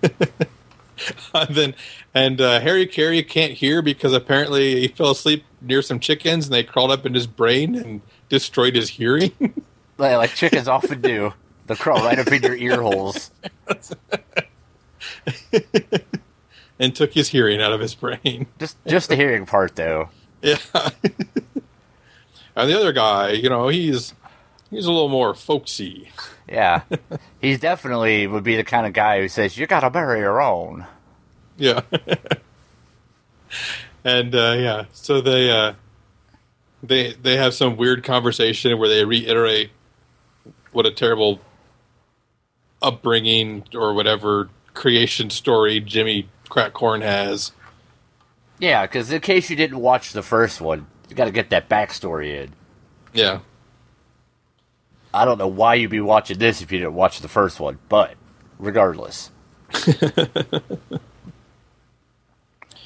and 1.35 1.55
then 1.55 1.75
and 2.15 2.41
uh, 2.41 2.61
Harry 2.61 2.87
Carey 2.87 3.23
can't 3.23 3.53
hear 3.53 3.83
because 3.83 4.13
apparently 4.13 4.81
he 4.81 4.89
fell 4.89 5.11
asleep 5.11 5.45
near 5.61 5.83
some 5.83 6.01
chickens 6.01 6.47
and 6.47 6.55
they 6.55 6.65
crawled 6.65 6.91
up 6.91 7.07
in 7.07 7.15
his 7.15 7.27
brain 7.27 7.75
and 7.75 8.01
destroyed 8.29 8.75
his 8.75 8.91
hearing. 8.91 9.33
Like, 9.99 10.17
like 10.17 10.35
chickens 10.35 10.67
often 10.67 11.03
do. 11.03 11.35
They'll 11.67 11.77
crawl 11.77 12.03
right 12.03 12.19
up 12.19 12.29
in 12.29 12.43
your 12.43 12.57
ear 12.57 12.81
holes. 12.81 13.31
and 16.79 16.97
took 16.97 17.13
his 17.13 17.29
hearing 17.29 17.61
out 17.61 17.73
of 17.75 17.81
his 17.81 17.95
brain. 17.95 18.47
Just 18.59 18.79
just 18.87 19.11
the 19.11 19.17
hearing 19.17 19.45
part, 19.45 19.77
though. 19.77 20.09
Yeah. 20.41 20.57
and 20.75 22.71
the 22.71 22.77
other 22.79 22.93
guy, 22.93 23.33
you 23.33 23.51
know, 23.51 23.69
he's 23.69 24.15
he's 24.71 24.87
a 24.87 24.91
little 24.91 25.11
more 25.11 25.35
folksy. 25.35 26.11
Yeah, 26.49 26.83
he 27.41 27.59
definitely 27.59 28.27
would 28.27 28.43
be 28.43 28.57
the 28.57 28.65
kind 28.65 28.87
of 28.87 28.95
guy 28.95 29.21
who 29.21 29.29
says 29.29 29.59
you 29.59 29.67
gotta 29.67 29.91
bury 29.91 30.21
your 30.21 30.41
own. 30.41 30.87
Yeah. 31.61 31.83
and 34.05 34.35
uh, 34.35 34.57
yeah, 34.59 34.85
so 34.93 35.21
they 35.21 35.51
uh, 35.51 35.75
they 36.83 37.13
they 37.13 37.37
have 37.37 37.53
some 37.55 37.77
weird 37.77 38.03
conversation 38.03 38.79
where 38.79 38.89
they 38.89 39.05
reiterate 39.05 39.71
what 40.73 40.87
a 40.87 40.91
terrible 40.91 41.41
upbringing 42.81 43.65
or 43.75 43.93
whatever 43.93 44.49
creation 44.73 45.29
story 45.29 45.81
Jimmy 45.81 46.29
Crackcorn 46.49 47.03
has. 47.03 47.53
Yeah, 48.59 48.87
because 48.87 49.13
in 49.13 49.21
case 49.21 49.51
you 49.51 49.57
didn't 49.57 49.81
watch 49.81 50.13
the 50.13 50.23
first 50.23 50.61
one, 50.61 50.87
you 51.09 51.15
got 51.17 51.27
to 51.27 51.31
get 51.31 51.51
that 51.51 51.69
backstory 51.69 52.43
in. 52.43 52.55
Yeah. 53.13 53.41
I 55.13 55.25
don't 55.25 55.39
know 55.39 55.49
why 55.49 55.75
you'd 55.75 55.91
be 55.91 56.01
watching 56.01 56.39
this 56.39 56.63
if 56.63 56.71
you 56.73 56.79
didn't 56.79 56.95
watch 56.95 57.21
the 57.21 57.29
first 57.29 57.59
one, 57.61 57.79
but 57.89 58.15
regardless. 58.59 59.31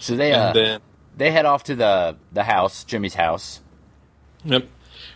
so 0.05 0.17
they 0.17 0.33
uh, 0.33 0.53
then 0.53 0.81
they 1.17 1.31
head 1.31 1.47
off 1.47 1.65
to 1.65 1.75
the 1.75 2.17
the 2.33 2.45
house, 2.45 2.85
Jimmy's 2.85 3.15
house. 3.15 3.61
Yep. 4.45 4.69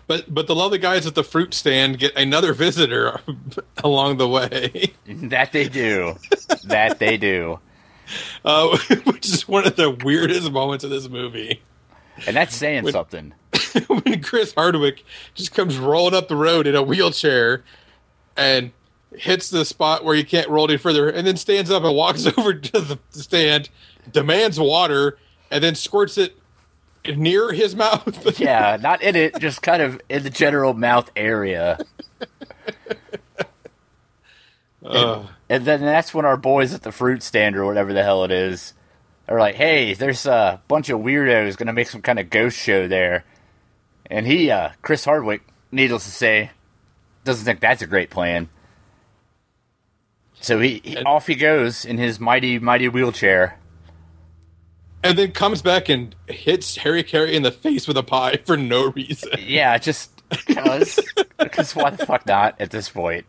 But 0.06 0.32
but 0.32 0.46
the 0.46 0.54
lovely 0.54 0.78
guys 0.78 1.06
at 1.06 1.14
the 1.14 1.22
fruit 1.24 1.52
stand 1.54 1.98
get 1.98 2.16
another 2.16 2.52
visitor 2.64 3.20
along 3.84 4.16
the 4.18 4.28
way, 4.28 4.92
That 5.06 5.52
they 5.52 5.68
do. 5.68 6.16
that 6.64 6.98
they 6.98 7.16
do. 7.16 7.60
uh, 8.44 8.78
which 9.04 9.26
is 9.26 9.46
one 9.46 9.66
of 9.66 9.76
the 9.76 9.90
weirdest 9.90 10.50
moments 10.50 10.82
of 10.84 10.90
this 10.90 11.08
movie. 11.08 11.62
And 12.26 12.34
that's 12.34 12.54
saying 12.56 12.84
When- 12.84 12.92
something. 12.94 13.34
when 13.86 14.22
Chris 14.22 14.54
Hardwick 14.54 15.04
just 15.34 15.52
comes 15.52 15.76
rolling 15.76 16.14
up 16.14 16.28
the 16.28 16.36
road 16.36 16.66
in 16.66 16.74
a 16.74 16.82
wheelchair 16.82 17.62
and 18.36 18.72
hits 19.14 19.50
the 19.50 19.64
spot 19.64 20.04
where 20.04 20.14
you 20.14 20.24
can't 20.24 20.48
roll 20.48 20.68
any 20.68 20.78
further, 20.78 21.08
and 21.10 21.26
then 21.26 21.36
stands 21.36 21.70
up 21.70 21.82
and 21.84 21.94
walks 21.94 22.24
over 22.26 22.54
to 22.54 22.80
the 22.80 22.98
stand, 23.10 23.68
demands 24.12 24.58
water, 24.60 25.18
and 25.50 25.62
then 25.62 25.74
squirts 25.74 26.18
it 26.18 26.36
near 27.16 27.52
his 27.52 27.74
mouth. 27.76 28.38
Yeah, 28.40 28.76
not 28.80 29.02
in 29.02 29.16
it, 29.16 29.38
just 29.40 29.62
kind 29.62 29.80
of 29.82 30.00
in 30.08 30.22
the 30.22 30.30
general 30.30 30.74
mouth 30.74 31.10
area. 31.16 31.78
Uh, 34.84 35.26
And 35.48 35.64
then 35.64 35.80
that's 35.80 36.14
when 36.14 36.24
our 36.24 36.36
boys 36.36 36.72
at 36.72 36.82
the 36.82 36.92
fruit 36.92 37.22
stand 37.22 37.56
or 37.56 37.64
whatever 37.66 37.92
the 37.92 38.02
hell 38.02 38.24
it 38.24 38.30
is 38.30 38.74
are 39.26 39.38
like, 39.38 39.56
"Hey, 39.56 39.92
there's 39.94 40.24
a 40.24 40.62
bunch 40.68 40.88
of 40.88 41.00
weirdos 41.00 41.56
going 41.56 41.66
to 41.66 41.72
make 41.72 41.88
some 41.88 42.00
kind 42.00 42.18
of 42.18 42.30
ghost 42.30 42.56
show 42.56 42.86
there." 42.86 43.24
And 44.10 44.26
he, 44.26 44.50
uh, 44.50 44.70
Chris 44.80 45.04
Hardwick, 45.04 45.42
needless 45.72 46.04
to 46.04 46.10
say, 46.10 46.50
doesn't 47.24 47.44
think 47.44 47.60
that's 47.60 47.82
a 47.82 47.86
great 47.86 48.08
plan. 48.08 48.48
So 50.40 50.60
he, 50.60 50.80
he 50.84 50.96
And- 50.96 51.06
off 51.06 51.26
he 51.26 51.34
goes 51.34 51.84
in 51.84 51.98
his 51.98 52.20
mighty, 52.20 52.58
mighty 52.58 52.88
wheelchair. 52.88 53.58
And 55.02 55.18
then 55.18 55.32
comes 55.32 55.62
back 55.62 55.88
and 55.88 56.14
hits 56.26 56.76
Harry 56.78 57.02
Carey 57.02 57.34
in 57.36 57.42
the 57.42 57.52
face 57.52 57.86
with 57.86 57.96
a 57.96 58.02
pie 58.02 58.38
for 58.44 58.56
no 58.56 58.90
reason. 58.90 59.30
Yeah, 59.38 59.78
just 59.78 60.10
because, 60.30 61.00
because 61.38 61.74
why 61.74 61.90
the 61.90 62.04
fuck 62.04 62.26
not 62.26 62.60
at 62.60 62.70
this 62.70 62.88
point? 62.88 63.26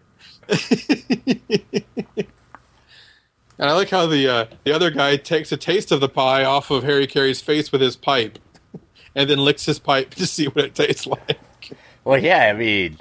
And 3.60 3.70
I 3.70 3.74
like 3.74 3.90
how 3.90 4.06
the 4.08 4.28
uh, 4.28 4.46
the 4.64 4.72
other 4.74 4.90
guy 4.90 5.18
takes 5.18 5.52
a 5.52 5.58
taste 5.58 5.92
of 5.92 6.00
the 6.00 6.08
pie 6.08 6.46
off 6.46 6.72
of 6.72 6.84
Harry 6.86 7.06
Carey's 7.06 7.42
face 7.42 7.74
with 7.74 7.82
his 7.82 7.98
pipe, 7.98 8.40
and 9.16 9.30
then 9.30 9.38
licks 9.38 9.66
his 9.66 9.80
pipe 9.80 10.12
to 10.12 10.26
see 10.26 10.46
what 10.46 10.64
it 10.64 10.76
tastes 10.76 11.06
like. 11.06 11.40
Well, 12.06 12.24
yeah, 12.24 12.46
I 12.46 12.54
mean, 12.54 13.00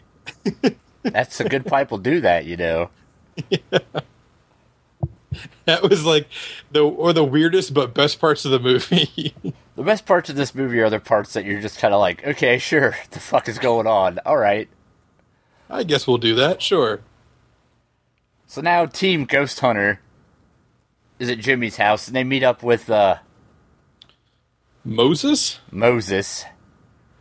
that's 1.05 1.39
a 1.39 1.49
good 1.49 1.65
pipe 1.65 1.93
will 1.93 1.99
do 1.99 2.21
that, 2.23 2.45
you 2.45 2.57
know. 2.57 2.91
That 5.67 5.83
was 5.83 6.05
like 6.05 6.27
the 6.71 6.81
or 6.81 7.13
the 7.13 7.25
weirdest 7.25 7.75
but 7.75 7.93
best 7.93 8.19
parts 8.21 8.45
of 8.45 8.51
the 8.51 8.59
movie. 8.61 9.35
The 9.77 9.85
best 9.85 10.07
parts 10.07 10.29
of 10.29 10.35
this 10.35 10.57
movie 10.57 10.81
are 10.81 10.91
the 10.91 10.99
parts 10.99 11.35
that 11.35 11.45
you're 11.45 11.61
just 11.61 11.79
kind 11.79 11.95
of 11.95 12.01
like, 12.01 12.27
okay, 12.27 12.59
sure, 12.59 12.97
the 13.13 13.21
fuck 13.21 13.49
is 13.49 13.61
going 13.61 13.87
on? 13.87 14.19
All 14.27 14.37
right. 14.37 14.69
I 15.71 15.85
guess 15.85 16.05
we'll 16.05 16.19
do 16.19 16.35
that. 16.35 16.61
Sure. 16.61 16.99
So 18.49 18.61
now 18.61 18.87
Team 18.87 19.25
Ghost 19.25 19.61
Hunter 19.61 20.01
is 21.21 21.31
at 21.31 21.39
Jimmy's 21.39 21.77
house, 21.77 22.09
and 22.09 22.17
they 22.17 22.25
meet 22.25 22.43
up 22.43 22.65
with 22.65 22.91
uh, 22.91 23.19
Moses, 24.85 25.61
Moses. 25.71 26.45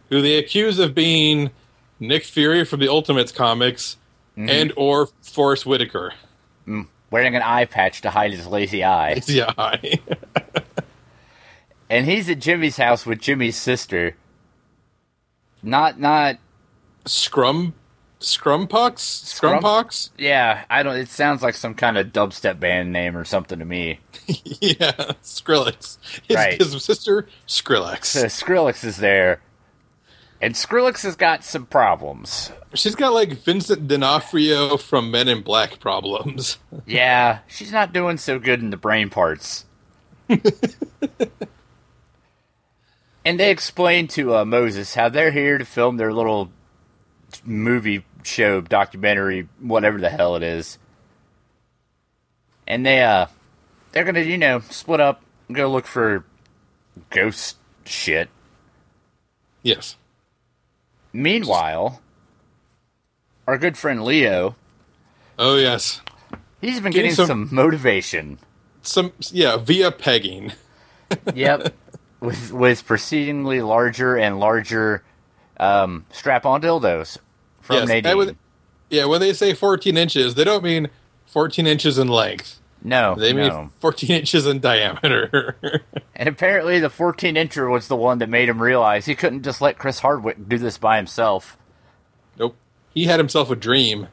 who 0.09 0.19
they 0.21 0.37
accuse 0.37 0.79
of 0.79 0.95
being 0.95 1.51
Nick 1.99 2.23
Fury 2.23 2.63
from 2.65 2.79
the 2.79 2.87
Ultimates 2.89 3.31
comics, 3.31 3.97
and 4.35 4.71
or 4.75 5.09
Forest 5.21 5.65
Whitaker. 5.67 6.13
Wearing 7.09 7.35
an 7.35 7.41
eye 7.41 7.65
patch 7.65 8.01
to 8.01 8.09
hide 8.09 8.31
his 8.33 8.47
lazy 8.47 8.83
eye. 8.83 9.21
Yeah. 9.27 9.51
And 11.89 12.05
he's 12.05 12.29
at 12.29 12.39
Jimmy's 12.39 12.77
house 12.77 13.05
with 13.05 13.19
Jimmy's 13.21 13.55
sister. 13.55 14.15
Not, 15.63 15.99
not, 15.99 16.37
Scrum, 17.05 17.73
Scrum 18.19 18.67
Pucks, 18.67 19.01
Scrum? 19.01 19.63
Yeah, 20.17 20.65
I 20.69 20.83
don't, 20.83 20.97
it 20.97 21.07
sounds 21.07 21.41
like 21.41 21.55
some 21.55 21.73
kind 21.73 21.97
of 21.97 22.07
dubstep 22.07 22.59
band 22.59 22.91
name 22.91 23.15
or 23.15 23.23
something 23.23 23.59
to 23.59 23.65
me. 23.65 23.99
yeah, 24.27 24.91
Skrillex. 25.23 25.97
His, 26.27 26.35
Right. 26.35 26.59
his 26.59 26.83
sister 26.83 27.27
Skrillex. 27.47 28.05
So 28.05 28.25
Skrillex 28.25 28.83
is 28.83 28.97
there. 28.97 29.41
And 30.41 30.53
Skrillex 30.53 31.01
has 31.03 31.15
got 31.15 31.43
some 31.43 31.65
problems. 31.65 32.51
She's 32.73 32.95
got 32.95 33.13
like 33.13 33.33
Vincent 33.33 33.87
D'Onofrio 33.87 34.77
from 34.77 35.09
Men 35.09 35.27
in 35.27 35.41
Black 35.41 35.79
problems. 35.79 36.57
Yeah, 36.85 37.39
she's 37.47 37.71
not 37.71 37.91
doing 37.91 38.17
so 38.17 38.39
good 38.39 38.61
in 38.61 38.69
the 38.69 38.77
brain 38.77 39.09
parts. 39.09 39.65
and 40.29 40.41
they 43.39 43.51
explain 43.51 44.07
to 44.09 44.37
uh, 44.37 44.45
Moses 44.45 44.95
how 44.95 45.09
they're 45.09 45.31
here 45.31 45.57
to 45.57 45.65
film 45.65 45.97
their 45.97 46.13
little 46.13 46.49
movie 47.43 48.05
show, 48.23 48.61
documentary, 48.61 49.49
whatever 49.59 49.97
the 49.97 50.09
hell 50.09 50.35
it 50.35 50.43
is. 50.43 50.77
And 52.67 52.85
they 52.85 53.01
uh 53.01 53.27
they're 53.91 54.05
gonna, 54.05 54.21
you 54.21 54.37
know, 54.37 54.59
split 54.59 54.99
up 54.99 55.21
and 55.47 55.57
go 55.57 55.69
look 55.69 55.87
for 55.87 56.23
ghost 57.09 57.57
shit. 57.85 58.29
Yes. 59.61 59.97
Meanwhile, 61.13 62.01
our 63.47 63.57
good 63.57 63.77
friend 63.77 64.03
Leo, 64.03 64.55
Oh 65.39 65.55
yes. 65.55 66.01
he's 66.61 66.79
been 66.79 66.91
Getting 66.91 67.11
getting 67.11 67.15
some- 67.15 67.27
some 67.47 67.49
motivation. 67.55 68.39
Some 68.81 69.13
yeah 69.31 69.57
via 69.57 69.91
pegging. 69.91 70.53
Yep. 71.33 71.73
with 72.19 72.51
with 72.51 72.85
proceedingly 72.85 73.61
larger 73.61 74.17
and 74.17 74.39
larger 74.41 75.03
um, 75.57 76.05
strap-on 76.11 76.61
dildos 76.61 77.17
from 77.61 77.77
yes. 77.77 77.87
Nadine. 77.87 78.17
when- 78.17 78.37
yeah, 78.89 79.05
when 79.05 79.19
they 79.21 79.33
say 79.33 79.53
14 79.53 79.95
inches, 79.97 80.35
they 80.35 80.43
don't 80.43 80.63
mean 80.63 80.89
14 81.27 81.65
inches 81.67 81.97
in 81.97 82.07
length. 82.07 82.59
No, 82.83 83.15
They 83.15 83.33
no. 83.33 83.61
mean 83.61 83.69
14 83.79 84.09
inches 84.11 84.45
in 84.47 84.59
diameter. 84.59 85.55
And 86.19 86.27
apparently, 86.29 86.79
the 86.79 86.89
14 86.89 87.35
incher 87.35 87.71
was 87.71 87.87
the 87.87 87.95
one 87.95 88.17
that 88.19 88.27
made 88.29 88.49
him 88.49 88.59
realize 88.61 89.05
he 89.05 89.13
couldn't 89.13 89.43
just 89.43 89.61
let 89.61 89.77
Chris 89.77 89.99
Hardwick 89.99 90.49
do 90.49 90.57
this 90.57 90.79
by 90.79 90.97
himself 90.97 91.57
nope. 92.39 92.55
He 92.93 93.05
had 93.05 93.19
himself 93.19 93.51
a 93.51 93.55
dream. 93.55 94.07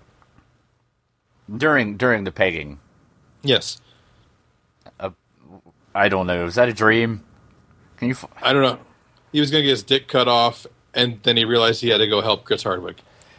during 1.54 1.96
during 1.96 2.24
the 2.24 2.30
pegging. 2.32 2.78
Yes. 3.42 3.80
I 5.94 6.08
don't 6.08 6.26
know. 6.26 6.44
Is 6.46 6.56
that 6.56 6.68
a 6.68 6.72
dream? 6.72 7.24
Can 7.98 8.08
you? 8.08 8.14
F- 8.14 8.26
I 8.42 8.52
don't 8.52 8.62
know. 8.62 8.78
He 9.32 9.40
was 9.40 9.50
going 9.50 9.62
to 9.62 9.64
get 9.66 9.70
his 9.70 9.82
dick 9.82 10.08
cut 10.08 10.26
off, 10.28 10.66
and 10.92 11.20
then 11.22 11.36
he 11.36 11.44
realized 11.44 11.80
he 11.82 11.88
had 11.90 11.98
to 11.98 12.06
go 12.08 12.20
help 12.20 12.44
Chris 12.44 12.64
Hardwick. 12.64 12.96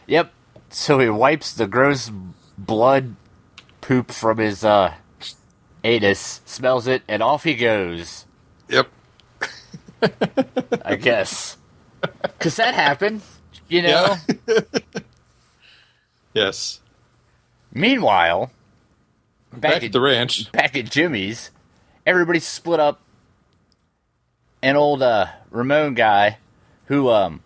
yep. 0.08 0.32
So 0.70 1.00
he 1.00 1.10
wipes 1.10 1.54
the 1.54 1.68
gross 1.68 2.12
blood 2.58 3.16
poop 3.82 4.12
from 4.12 4.38
his 4.40 4.64
uh, 4.64 4.94
anus, 5.86 6.42
smells 6.46 6.88
it, 6.88 7.04
and 7.08 7.22
off 7.22 7.44
he 7.44 7.56
goes. 7.56 8.26
Yep. 8.70 8.90
I 10.86 10.96
guess. 10.96 11.58
Because 12.22 12.56
that 12.58 12.74
happened, 12.74 13.22
you 13.68 13.82
know. 13.84 14.16
Yeah. 14.48 14.60
yes. 16.34 16.82
Meanwhile, 17.74 18.52
Back, 19.54 19.84
at 19.84 19.92
the 19.92 20.02
ranch. 20.02 20.52
back 20.52 20.76
at 20.76 20.86
Jimmy's, 20.86 21.52
everybody 22.06 22.40
split 22.40 22.80
up. 22.80 23.02
An 24.62 24.76
old 24.76 25.04
uh, 25.04 25.28
Ramon 25.52 25.94
guy, 25.94 26.40
who 26.86 27.10
um, 27.10 27.44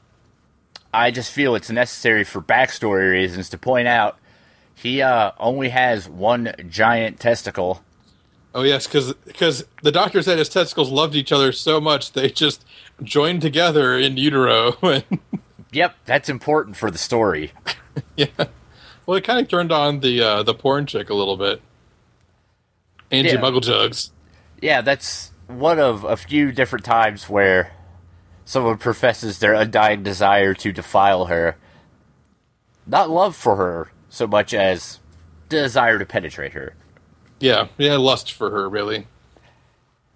I 0.93 1.11
just 1.11 1.31
feel 1.31 1.55
it's 1.55 1.69
necessary 1.69 2.23
for 2.23 2.41
backstory 2.41 3.11
reasons 3.11 3.49
to 3.49 3.57
point 3.57 3.87
out, 3.89 4.17
he 4.73 5.01
uh, 5.01 5.31
only 5.37 5.69
has 5.69 6.07
one 6.07 6.53
giant 6.69 7.19
testicle. 7.19 7.83
Oh 8.53 8.63
yes, 8.63 8.87
because 8.87 9.65
the 9.83 9.91
doctor 9.91 10.21
said 10.21 10.39
his 10.39 10.49
testicles 10.49 10.89
loved 10.89 11.15
each 11.15 11.31
other 11.31 11.51
so 11.51 11.79
much 11.79 12.13
they 12.13 12.29
just 12.29 12.65
joined 13.03 13.41
together 13.41 13.97
in 13.97 14.17
utero. 14.17 14.73
Yep, 15.71 15.95
that's 16.05 16.29
important 16.29 16.75
for 16.77 16.89
the 16.89 16.97
story. 16.97 17.51
yeah. 18.15 18.25
Well, 19.05 19.17
it 19.17 19.23
kind 19.23 19.39
of 19.39 19.47
turned 19.47 19.71
on 19.71 19.99
the 19.99 20.21
uh, 20.21 20.43
the 20.43 20.53
porn 20.53 20.85
chick 20.85 21.09
a 21.09 21.13
little 21.13 21.37
bit. 21.37 21.61
Angie 23.11 23.33
Yeah. 23.33 23.37
Mugglejugs. 23.37 24.11
Yeah, 24.61 24.81
that's 24.81 25.31
one 25.47 25.79
of 25.79 26.03
a 26.03 26.17
few 26.17 26.51
different 26.51 26.85
times 26.85 27.29
where 27.29 27.73
someone 28.45 28.77
professes 28.77 29.39
their 29.39 29.53
undying 29.53 30.03
desire 30.03 30.53
to 30.55 30.71
defile 30.71 31.25
her. 31.25 31.55
Not 32.85 33.09
love 33.09 33.35
for 33.35 33.55
her 33.55 33.91
so 34.09 34.25
much 34.25 34.53
as 34.53 34.99
desire 35.49 35.99
to 35.99 36.05
penetrate 36.05 36.53
her. 36.53 36.73
Yeah, 37.39 37.67
yeah, 37.77 37.95
lust 37.97 38.31
for 38.31 38.49
her 38.51 38.69
really. 38.69 39.07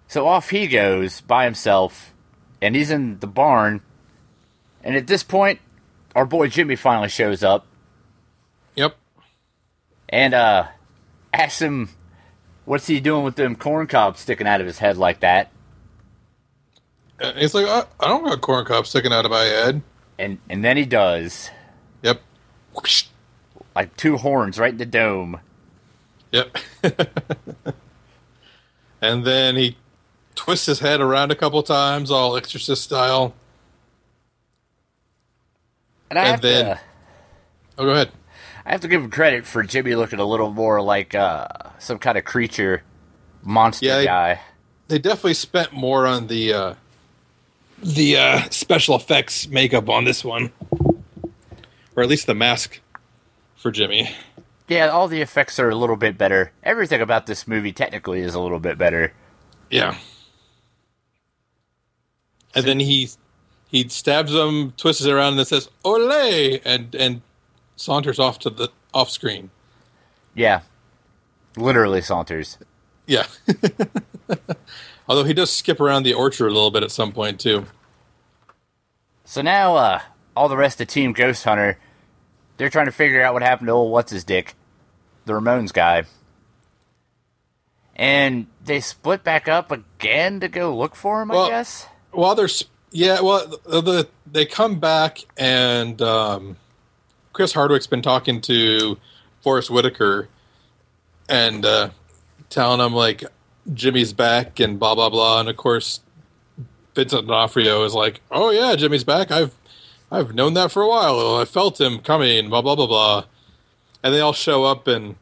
So 0.08 0.26
off 0.26 0.50
he 0.50 0.66
goes 0.66 1.20
by 1.22 1.44
himself, 1.44 2.14
and 2.60 2.76
he's 2.76 2.90
in 2.90 3.18
the 3.20 3.26
barn. 3.26 3.80
And 4.82 4.94
at 4.96 5.06
this 5.06 5.22
point, 5.22 5.60
our 6.14 6.26
boy 6.26 6.48
Jimmy 6.48 6.76
finally 6.76 7.08
shows 7.08 7.42
up 7.42 7.66
Yep. 8.76 8.96
and 10.10 10.34
uh, 10.34 10.66
asks 11.32 11.60
him, 11.62 11.88
"What's 12.66 12.86
he 12.86 13.00
doing 13.00 13.24
with 13.24 13.36
them 13.36 13.56
corn 13.56 13.86
cobs 13.86 14.20
sticking 14.20 14.46
out 14.46 14.60
of 14.60 14.66
his 14.66 14.78
head 14.78 14.96
like 14.98 15.20
that?" 15.20 15.50
And 17.20 17.38
he's 17.38 17.54
like, 17.54 17.66
I, 17.66 17.84
I 18.00 18.08
don't 18.08 18.24
got 18.24 18.40
corn 18.40 18.64
cobs 18.64 18.90
sticking 18.90 19.12
out 19.12 19.24
of 19.24 19.30
my 19.30 19.44
head. 19.44 19.82
And 20.18 20.38
and 20.50 20.64
then 20.64 20.76
he 20.76 20.84
does, 20.84 21.50
Yep. 22.02 22.20
Like 23.74 23.96
two 23.96 24.16
horns 24.18 24.58
right 24.58 24.72
in 24.72 24.78
the 24.78 24.86
dome. 24.86 25.40
Yep. 26.34 26.58
and 29.00 29.24
then 29.24 29.54
he 29.56 29.76
twists 30.34 30.66
his 30.66 30.80
head 30.80 31.00
around 31.00 31.30
a 31.30 31.36
couple 31.36 31.62
times, 31.62 32.10
all 32.10 32.36
exorcist 32.36 32.82
style. 32.82 33.34
And 36.10 36.18
I 36.18 36.22
And 36.22 36.30
have 36.32 36.40
then- 36.40 36.64
to, 36.76 36.80
Oh, 37.78 37.84
go 37.84 37.90
ahead. 37.90 38.10
I 38.66 38.70
have 38.72 38.80
to 38.82 38.88
give 38.88 39.02
him 39.02 39.10
credit 39.10 39.46
for 39.46 39.62
Jimmy 39.62 39.94
looking 39.94 40.18
a 40.20 40.24
little 40.24 40.50
more 40.50 40.80
like 40.80 41.14
uh, 41.14 41.46
some 41.78 41.98
kind 41.98 42.16
of 42.16 42.24
creature 42.24 42.82
monster 43.42 43.86
Yeah, 43.86 43.96
they- 43.98 44.04
guy. 44.06 44.40
They 44.88 44.98
definitely 44.98 45.34
spent 45.34 45.72
more 45.72 46.06
on 46.06 46.26
the 46.26 46.52
uh, 46.52 46.74
the 47.82 48.16
uh, 48.18 48.40
special 48.50 48.94
effects 48.96 49.48
makeup 49.48 49.88
on 49.88 50.04
this 50.04 50.22
one, 50.22 50.52
or 51.96 52.02
at 52.02 52.08
least 52.08 52.26
the 52.26 52.34
mask 52.34 52.80
for 53.56 53.70
Jimmy. 53.70 54.14
Yeah, 54.68 54.88
all 54.88 55.08
the 55.08 55.20
effects 55.20 55.58
are 55.58 55.68
a 55.68 55.74
little 55.74 55.96
bit 55.96 56.16
better. 56.16 56.52
Everything 56.62 57.00
about 57.00 57.26
this 57.26 57.46
movie 57.46 57.72
technically 57.72 58.20
is 58.20 58.34
a 58.34 58.40
little 58.40 58.60
bit 58.60 58.78
better. 58.78 59.12
Yeah. 59.70 59.96
And 62.54 62.64
then 62.64 62.80
he 62.80 63.10
he 63.66 63.88
stabs 63.88 64.32
him, 64.32 64.72
twists 64.76 65.04
it 65.04 65.12
around, 65.12 65.38
and 65.38 65.46
says 65.46 65.68
"Ole!" 65.84 66.60
and 66.64 66.94
and 66.94 67.22
saunters 67.76 68.18
off 68.18 68.38
to 68.40 68.50
the 68.50 68.70
off 68.94 69.10
screen. 69.10 69.50
Yeah, 70.34 70.60
literally 71.56 72.00
saunters. 72.00 72.58
Yeah. 73.06 73.26
Although 75.08 75.24
he 75.24 75.34
does 75.34 75.50
skip 75.50 75.80
around 75.80 76.04
the 76.04 76.14
orchard 76.14 76.46
a 76.46 76.52
little 76.52 76.70
bit 76.70 76.82
at 76.82 76.90
some 76.90 77.12
point 77.12 77.38
too. 77.38 77.66
So 79.24 79.42
now, 79.42 79.76
uh, 79.76 80.00
all 80.36 80.48
the 80.48 80.56
rest 80.56 80.80
of 80.80 80.86
Team 80.88 81.12
Ghost 81.12 81.44
Hunter, 81.44 81.78
they're 82.56 82.70
trying 82.70 82.86
to 82.86 82.92
figure 82.92 83.22
out 83.22 83.34
what 83.34 83.42
happened 83.42 83.68
to 83.68 83.72
old 83.72 83.92
what's 83.92 84.12
his 84.12 84.24
dick, 84.24 84.54
the 85.24 85.32
Ramones 85.32 85.72
guy, 85.72 86.04
and 87.96 88.46
they 88.64 88.80
split 88.80 89.24
back 89.24 89.48
up 89.48 89.70
again 89.70 90.40
to 90.40 90.48
go 90.48 90.76
look 90.76 90.94
for 90.94 91.22
him. 91.22 91.30
I 91.30 91.48
guess. 91.48 91.86
While 92.10 92.34
they're 92.34 92.48
yeah, 92.90 93.20
well, 93.20 93.46
the, 93.64 93.80
the 93.80 94.08
they 94.30 94.46
come 94.46 94.78
back 94.78 95.18
and 95.36 96.00
um, 96.00 96.56
Chris 97.32 97.52
Hardwick's 97.52 97.88
been 97.88 98.02
talking 98.02 98.40
to 98.42 98.98
Forest 99.42 99.70
Whitaker 99.70 100.28
and 101.28 101.66
uh, 101.66 101.90
telling 102.50 102.80
him 102.80 102.92
like 102.92 103.24
Jimmy's 103.72 104.12
back 104.12 104.60
and 104.60 104.78
blah 104.78 104.94
blah 104.94 105.10
blah, 105.10 105.40
and 105.40 105.48
of 105.48 105.56
course 105.56 106.00
Vincent 106.94 107.26
D'Onofrio 107.26 107.82
is 107.84 107.94
like, 107.94 108.20
"Oh 108.30 108.50
yeah, 108.50 108.76
Jimmy's 108.76 109.04
back. 109.04 109.30
I've 109.30 109.54
I've 110.10 110.34
known 110.34 110.54
that 110.54 110.70
for 110.70 110.82
a 110.82 110.88
while. 110.88 111.36
I 111.36 111.44
felt 111.44 111.80
him 111.80 111.98
coming." 111.98 112.48
Blah 112.48 112.62
blah 112.62 112.76
blah 112.76 112.86
blah, 112.86 113.24
and 114.02 114.14
they 114.14 114.20
all 114.20 114.32
show 114.32 114.64
up 114.64 114.86
and. 114.86 115.16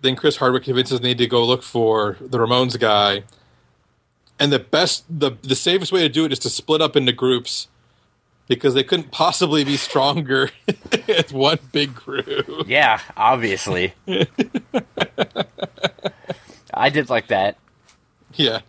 Then 0.00 0.14
Chris 0.14 0.36
Hardwick 0.36 0.62
convinces 0.62 1.02
me 1.02 1.12
to 1.16 1.26
go 1.26 1.44
look 1.44 1.64
for 1.64 2.16
the 2.20 2.38
Ramones 2.38 2.78
guy, 2.78 3.24
and 4.38 4.52
the 4.52 4.60
best 4.60 5.04
the 5.08 5.32
the 5.42 5.56
safest 5.56 5.90
way 5.90 6.02
to 6.02 6.08
do 6.08 6.24
it 6.24 6.32
is 6.32 6.38
to 6.40 6.50
split 6.50 6.80
up 6.80 6.94
into 6.94 7.12
groups 7.12 7.66
because 8.48 8.74
they 8.74 8.82
couldn't 8.82 9.10
possibly 9.10 9.62
be 9.62 9.76
stronger 9.76 10.50
as 11.08 11.32
one 11.32 11.58
big 11.70 11.94
group. 11.94 12.66
Yeah, 12.66 13.00
obviously. 13.16 13.92
I 16.72 16.88
did 16.90 17.10
like 17.10 17.28
that. 17.28 17.56
Yeah. 18.34 18.60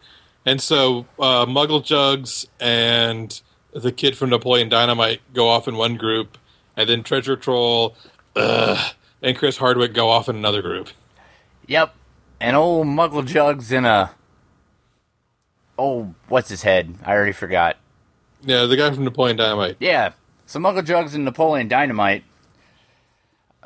And 0.45 0.61
so 0.61 1.05
uh, 1.17 1.45
Muggle 1.45 1.83
Jugs 1.83 2.45
and 2.59 3.41
the 3.73 3.91
kid 3.91 4.17
from 4.17 4.29
Napoleon 4.29 4.69
Dynamite 4.69 5.21
go 5.33 5.47
off 5.47 5.67
in 5.67 5.75
one 5.75 5.95
group, 5.97 6.37
and 6.75 6.89
then 6.89 7.03
Treasure 7.03 7.35
Troll 7.35 7.95
ugh, 8.35 8.93
and 9.21 9.37
Chris 9.37 9.57
Hardwick 9.57 9.93
go 9.93 10.09
off 10.09 10.29
in 10.29 10.35
another 10.35 10.61
group. 10.61 10.89
Yep, 11.67 11.93
and 12.39 12.55
old 12.55 12.87
Muggle 12.87 13.25
Jugs 13.25 13.71
in 13.71 13.85
a. 13.85 14.11
Oh, 15.77 16.13
what's 16.27 16.49
his 16.49 16.63
head? 16.63 16.95
I 17.05 17.13
already 17.13 17.31
forgot. 17.31 17.77
Yeah, 18.41 18.65
the 18.65 18.77
guy 18.77 18.91
from 18.91 19.03
Napoleon 19.03 19.37
Dynamite. 19.37 19.77
Yeah, 19.79 20.13
so 20.45 20.59
Muggle 20.59 20.85
Jugs 20.85 21.13
and 21.13 21.25
Napoleon 21.25 21.67
Dynamite. 21.67 22.23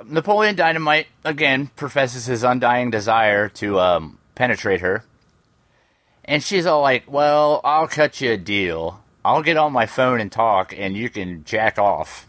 Napoleon 0.06 0.56
Dynamite 0.56 1.08
again 1.24 1.68
professes 1.76 2.26
his 2.26 2.44
undying 2.44 2.90
desire 2.90 3.48
to 3.50 3.80
um, 3.80 4.18
penetrate 4.36 4.82
her, 4.82 5.06
and 6.26 6.44
she's 6.44 6.66
all 6.66 6.82
like, 6.82 7.04
"Well, 7.08 7.62
I'll 7.64 7.88
cut 7.88 8.20
you 8.20 8.32
a 8.32 8.38
deal. 8.38 9.03
I'll 9.26 9.42
get 9.44 9.58
on 9.58 9.72
my 9.74 9.86
phone 9.86 10.20
and 10.20 10.32
talk, 10.32 10.74
and 10.78 10.96
you 10.96 11.10
can 11.10 11.44
jack 11.46 11.78
off." 11.80 12.28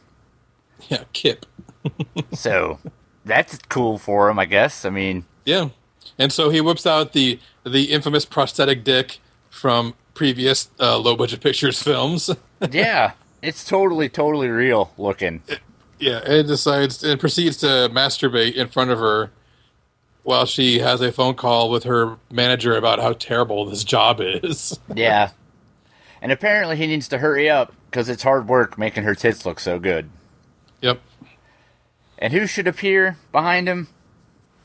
Yeah, 0.88 1.04
Kip. 1.12 1.46
So 2.32 2.78
that's 3.24 3.58
cool 3.68 3.98
for 3.98 4.28
him, 4.30 4.38
I 4.38 4.46
guess. 4.46 4.84
I 4.84 4.90
mean, 4.90 5.24
Yeah. 5.44 5.68
And 6.18 6.32
so 6.32 6.48
he 6.50 6.60
whips 6.60 6.86
out 6.86 7.12
the 7.12 7.38
the 7.64 7.92
infamous 7.92 8.24
prosthetic 8.24 8.84
dick 8.84 9.18
from 9.50 9.94
previous 10.14 10.70
uh, 10.80 10.98
low 10.98 11.16
budget 11.16 11.40
pictures 11.40 11.82
films. 11.82 12.30
yeah, 12.70 13.12
it's 13.42 13.64
totally, 13.64 14.08
totally 14.08 14.48
real 14.48 14.92
looking. 14.96 15.42
Yeah, 15.98 16.20
and 16.26 16.46
decides 16.46 17.02
and 17.04 17.18
proceeds 17.20 17.56
to 17.58 17.66
masturbate 17.92 18.54
in 18.54 18.68
front 18.68 18.90
of 18.90 18.98
her 18.98 19.30
while 20.22 20.46
she 20.46 20.78
has 20.78 21.00
a 21.02 21.12
phone 21.12 21.34
call 21.34 21.70
with 21.70 21.84
her 21.84 22.16
manager 22.30 22.76
about 22.76 22.98
how 22.98 23.12
terrible 23.12 23.66
this 23.66 23.84
job 23.84 24.20
is. 24.20 24.78
Yeah. 24.94 25.30
And 26.24 26.32
apparently 26.32 26.76
he 26.76 26.86
needs 26.86 27.06
to 27.08 27.18
hurry 27.18 27.50
up 27.50 27.74
because 27.90 28.08
it's 28.08 28.22
hard 28.22 28.48
work 28.48 28.78
making 28.78 29.02
her 29.02 29.14
tits 29.14 29.44
look 29.44 29.60
so 29.60 29.78
good. 29.78 30.08
yep. 30.80 31.02
And 32.18 32.32
who 32.32 32.46
should 32.46 32.66
appear 32.66 33.18
behind 33.30 33.68
him 33.68 33.88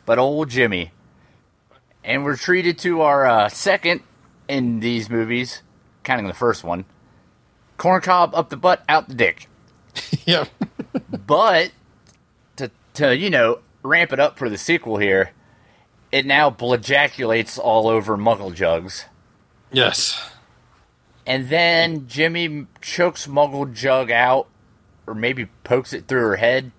but 0.06 0.18
old 0.18 0.48
Jimmy? 0.48 0.92
And 2.02 2.24
we're 2.24 2.38
treated 2.38 2.80
to 2.80 3.02
our 3.02 3.26
uh, 3.26 3.50
second 3.50 4.00
in 4.48 4.80
these 4.80 5.10
movies, 5.10 5.62
counting 6.06 6.28
the 6.28 6.34
first 6.34 6.64
one. 6.64 6.86
Corncob 7.78 8.34
up 8.34 8.50
the 8.50 8.56
butt, 8.56 8.86
out 8.88 9.10
the 9.10 9.16
dick. 9.16 9.48
Yep. 10.26 10.48
But 11.28 11.72
to 12.56 12.72
to 12.94 13.18
you 13.18 13.30
know 13.30 13.60
ramp 13.84 14.14
it 14.14 14.20
up 14.22 14.38
for 14.38 14.48
the 14.50 14.58
sequel 14.58 14.98
here, 14.98 15.32
it 16.10 16.26
now 16.26 16.50
blejaculates 16.50 17.60
all 17.60 17.90
over 17.90 18.16
Muggle 18.16 18.54
Jugs. 18.54 19.06
Yes. 19.74 20.32
And 21.30 21.48
then 21.48 22.08
Jimmy 22.08 22.66
chokes 22.82 23.28
Muggle 23.28 23.72
Jug 23.72 24.10
out, 24.10 24.48
or 25.06 25.14
maybe 25.14 25.46
pokes 25.64 25.94
it 25.94 26.08
through 26.08 26.22
her 26.22 26.36
head. 26.38 26.72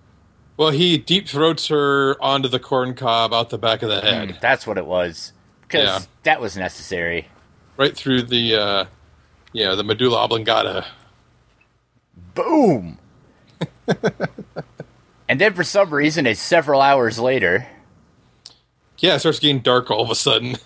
Well, 0.57 0.71
he 0.71 0.97
deep 0.97 1.27
throats 1.27 1.69
her 1.69 2.21
onto 2.21 2.49
the 2.49 2.59
corn 2.59 2.93
cob 2.93 3.33
out 3.33 3.49
the 3.49 3.57
back 3.57 3.81
of 3.81 3.87
the 3.89 4.01
head, 4.01 4.29
Mm, 4.29 4.39
That's 4.41 4.67
what 4.67 4.77
it 4.77 4.85
was. 4.85 5.31
Because 5.61 5.85
Yeah. 5.87 5.99
that 6.23 6.41
was 6.41 6.57
necessary. 6.57 7.29
right 7.77 7.95
through 7.95 8.23
the, 8.23 8.55
uh, 8.55 8.85
you 9.53 9.63
know, 9.63 9.75
the 9.77 9.83
medulla 9.85 10.17
oblongata. 10.17 10.85
Boom! 12.35 12.99
and 15.29 15.39
then 15.41 15.53
for 15.53 15.63
some 15.63 15.89
reason, 15.93 16.27
it's 16.27 16.39
several 16.41 16.81
hours 16.81 17.17
later, 17.19 17.67
Yeah, 18.99 19.15
it 19.15 19.19
starts 19.19 19.39
getting 19.39 19.59
dark 19.61 19.89
all 19.89 20.03
of 20.03 20.09
a 20.11 20.15
sudden. 20.15 20.57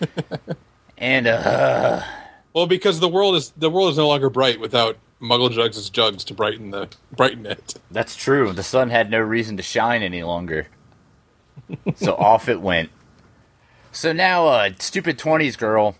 and 0.98 1.26
uh, 1.28 2.02
Well, 2.54 2.66
because 2.66 3.00
the 3.00 3.08
world 3.08 3.34
is 3.34 3.50
the 3.56 3.68
world 3.68 3.90
is 3.90 3.98
no 3.98 4.06
longer 4.06 4.30
bright 4.30 4.60
without 4.60 4.96
Muggle 5.20 5.50
Jugs' 5.50 5.76
as 5.76 5.90
jugs 5.90 6.22
to 6.24 6.34
brighten 6.34 6.70
the 6.70 6.88
brighten 7.14 7.46
it. 7.46 7.74
that's 7.90 8.14
true. 8.14 8.52
The 8.52 8.62
sun 8.62 8.90
had 8.90 9.10
no 9.10 9.18
reason 9.20 9.56
to 9.56 9.62
shine 9.62 10.02
any 10.02 10.22
longer. 10.22 10.68
so 11.96 12.14
off 12.18 12.48
it 12.48 12.60
went. 12.60 12.90
So 13.90 14.12
now, 14.12 14.46
uh, 14.48 14.70
stupid 14.78 15.18
20s 15.18 15.56
girl, 15.56 15.96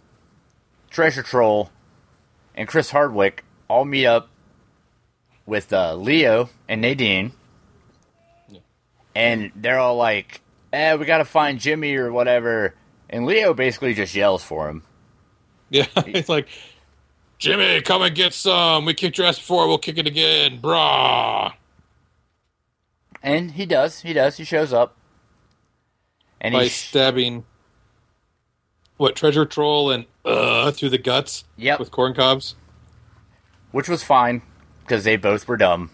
Treasure 0.90 1.22
Troll, 1.22 1.70
and 2.54 2.68
Chris 2.68 2.90
Hardwick 2.90 3.44
all 3.68 3.84
meet 3.84 4.06
up 4.06 4.28
with 5.46 5.72
uh, 5.72 5.94
Leo 5.94 6.50
and 6.68 6.80
Nadine. 6.80 7.32
And 9.14 9.52
they're 9.54 9.78
all 9.78 9.96
like, 9.96 10.40
eh, 10.72 10.94
we 10.94 11.04
gotta 11.04 11.24
find 11.24 11.60
Jimmy 11.60 11.94
or 11.94 12.10
whatever. 12.12 12.74
And 13.08 13.26
Leo 13.26 13.54
basically 13.54 13.94
just 13.94 14.14
yells 14.14 14.42
for 14.42 14.68
him. 14.68 14.82
Yeah, 15.74 15.86
it's 16.06 16.28
like 16.28 16.46
Jimmy, 17.38 17.80
come 17.82 18.02
and 18.02 18.14
get 18.14 18.32
some. 18.32 18.84
We 18.84 18.94
kicked 18.94 19.18
your 19.18 19.26
ass 19.26 19.38
before. 19.38 19.66
We'll 19.66 19.78
kick 19.78 19.98
it 19.98 20.06
again, 20.06 20.60
brah. 20.60 21.52
And 23.22 23.52
he 23.52 23.66
does. 23.66 24.00
He 24.00 24.12
does. 24.12 24.36
He 24.36 24.44
shows 24.44 24.72
up. 24.72 24.96
And 26.40 26.52
By 26.52 26.64
he. 26.64 26.68
Sh- 26.68 26.88
stabbing 26.88 27.44
what 28.98 29.16
treasure 29.16 29.44
troll 29.44 29.90
and 29.90 30.06
uh 30.24 30.70
through 30.70 30.90
the 30.90 30.98
guts 30.98 31.44
Yep. 31.56 31.80
with 31.80 31.90
corn 31.90 32.14
cobs. 32.14 32.54
which 33.72 33.88
was 33.88 34.04
fine, 34.04 34.40
because 34.82 35.02
they 35.04 35.16
both 35.16 35.48
were 35.48 35.56
dumb. 35.56 35.90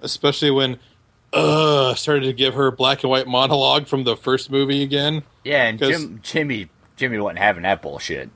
Especially 0.00 0.50
when 0.50 0.78
uh 1.32 1.94
started 1.94 2.24
to 2.26 2.32
give 2.32 2.54
her 2.54 2.70
black 2.72 3.04
and 3.04 3.10
white 3.10 3.28
monologue 3.28 3.86
from 3.86 4.02
the 4.04 4.16
first 4.16 4.50
movie 4.50 4.82
again. 4.82 5.22
Yeah, 5.44 5.64
and 5.68 5.78
Jim, 5.78 6.18
Jimmy 6.22 6.68
Jimmy 6.96 7.18
wasn't 7.18 7.38
having 7.38 7.62
that 7.62 7.80
bullshit. 7.82 8.30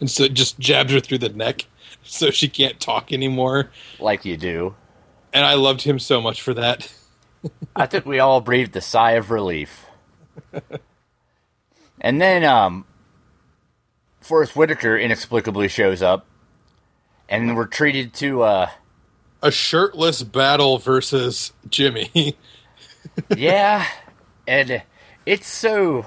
And 0.00 0.10
so 0.10 0.24
it 0.24 0.34
just 0.34 0.58
jabs 0.58 0.92
her 0.92 1.00
through 1.00 1.18
the 1.18 1.28
neck 1.28 1.66
so 2.02 2.30
she 2.30 2.48
can't 2.48 2.80
talk 2.80 3.12
anymore. 3.12 3.70
Like 3.98 4.24
you 4.24 4.36
do. 4.36 4.74
And 5.32 5.44
I 5.44 5.54
loved 5.54 5.82
him 5.82 5.98
so 5.98 6.20
much 6.20 6.40
for 6.40 6.54
that. 6.54 6.92
I 7.76 7.86
think 7.86 8.06
we 8.06 8.18
all 8.18 8.40
breathed 8.40 8.74
a 8.76 8.80
sigh 8.80 9.12
of 9.12 9.30
relief. 9.30 9.86
and 12.00 12.20
then 12.20 12.44
um 12.44 12.84
Forest 14.20 14.56
Whitaker 14.56 14.96
inexplicably 14.96 15.68
shows 15.68 16.02
up 16.02 16.26
and 17.28 17.56
we're 17.56 17.66
treated 17.66 18.14
to 18.14 18.42
uh 18.42 18.70
A 19.42 19.50
shirtless 19.50 20.22
battle 20.22 20.78
versus 20.78 21.52
Jimmy. 21.68 22.36
yeah 23.36 23.86
and 24.46 24.82
it's 25.26 25.46
so 25.46 26.06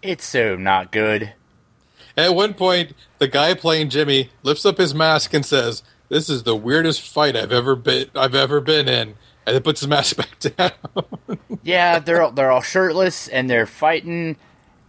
it's 0.00 0.24
so 0.24 0.54
not 0.56 0.92
good. 0.92 1.32
At 2.18 2.34
one 2.34 2.52
point, 2.52 2.92
the 3.18 3.28
guy 3.28 3.54
playing 3.54 3.88
Jimmy 3.90 4.30
lifts 4.42 4.66
up 4.66 4.76
his 4.76 4.92
mask 4.94 5.32
and 5.32 5.46
says, 5.46 5.82
"This 6.10 6.28
is 6.28 6.42
the 6.42 6.56
weirdest 6.56 7.00
fight 7.00 7.36
I've 7.36 7.52
ever 7.52 7.76
been 7.76 8.10
I've 8.14 8.34
ever 8.34 8.60
been 8.60 8.88
in," 8.88 9.14
and 9.46 9.54
then 9.56 9.62
puts 9.62 9.80
his 9.80 9.88
mask 9.88 10.16
back 10.18 10.38
down. 10.40 10.72
Yeah, 11.62 12.00
they're 12.00 12.20
all, 12.22 12.32
they're 12.32 12.50
all 12.50 12.60
shirtless 12.60 13.28
and 13.28 13.48
they're 13.48 13.66
fighting. 13.66 14.36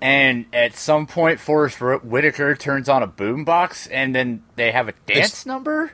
And 0.02 0.46
at 0.54 0.76
some 0.76 1.06
point, 1.08 1.40
Forest 1.40 1.80
Whitaker 1.82 2.56
turns 2.56 2.88
on 2.90 3.04
a 3.04 3.08
boombox, 3.08 3.88
and 3.92 4.16
then 4.16 4.42
they 4.56 4.72
have 4.72 4.88
a 4.88 4.94
dance 5.06 5.28
It's- 5.28 5.46
number. 5.46 5.92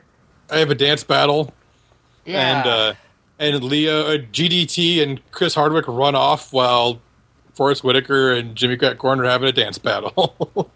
I 0.48 0.58
have 0.58 0.70
a 0.70 0.76
dance 0.76 1.02
battle, 1.04 1.52
Yeah, 2.24 2.58
and 2.60 2.68
uh, 2.68 2.94
and 3.38 3.64
Leo, 3.64 4.02
uh, 4.06 4.18
GDT, 4.32 5.02
and 5.02 5.20
Chris 5.32 5.54
Hardwick 5.56 5.86
run 5.88 6.14
off 6.14 6.52
while 6.52 7.00
Forest 7.52 7.82
Whitaker 7.82 8.32
and 8.32 8.54
Jimmy 8.54 8.76
Crack 8.76 8.96
Corn 8.98 9.18
are 9.20 9.24
having 9.24 9.48
a 9.48 9.52
dance 9.52 9.76
battle. 9.78 10.70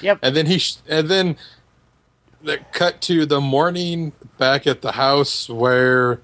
yep. 0.00 0.18
and 0.22 0.36
then 0.36 0.46
he 0.46 0.58
sh- 0.58 0.76
and 0.88 1.08
then 1.08 1.36
the 2.42 2.58
cut 2.72 3.00
to 3.02 3.26
the 3.26 3.40
morning 3.40 4.12
back 4.38 4.66
at 4.66 4.82
the 4.82 4.92
house 4.92 5.48
where 5.48 6.20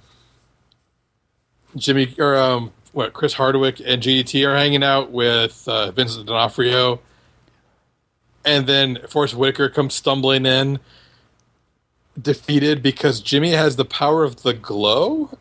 Jimmy 1.77 2.15
or 2.19 2.37
um 2.37 2.73
what 2.93 3.13
Chris 3.13 3.35
Hardwick 3.35 3.81
and 3.85 4.03
GDT 4.03 4.47
are 4.47 4.57
hanging 4.57 4.85
out 4.85 5.11
with 5.11 5.67
uh, 5.67 5.91
Vincent 5.93 6.27
D'Onofrio, 6.27 7.01
and 8.45 8.67
then 8.67 8.99
Forest 9.09 9.35
Whitaker 9.35 9.71
comes 9.71 9.95
stumbling 9.95 10.45
in, 10.45 10.79
defeated 12.21 12.83
because 12.83 13.21
Jimmy 13.21 13.53
has 13.53 13.77
the 13.77 13.87
power 13.87 14.25
of 14.25 14.43
the 14.43 14.53
glow. 14.53 15.31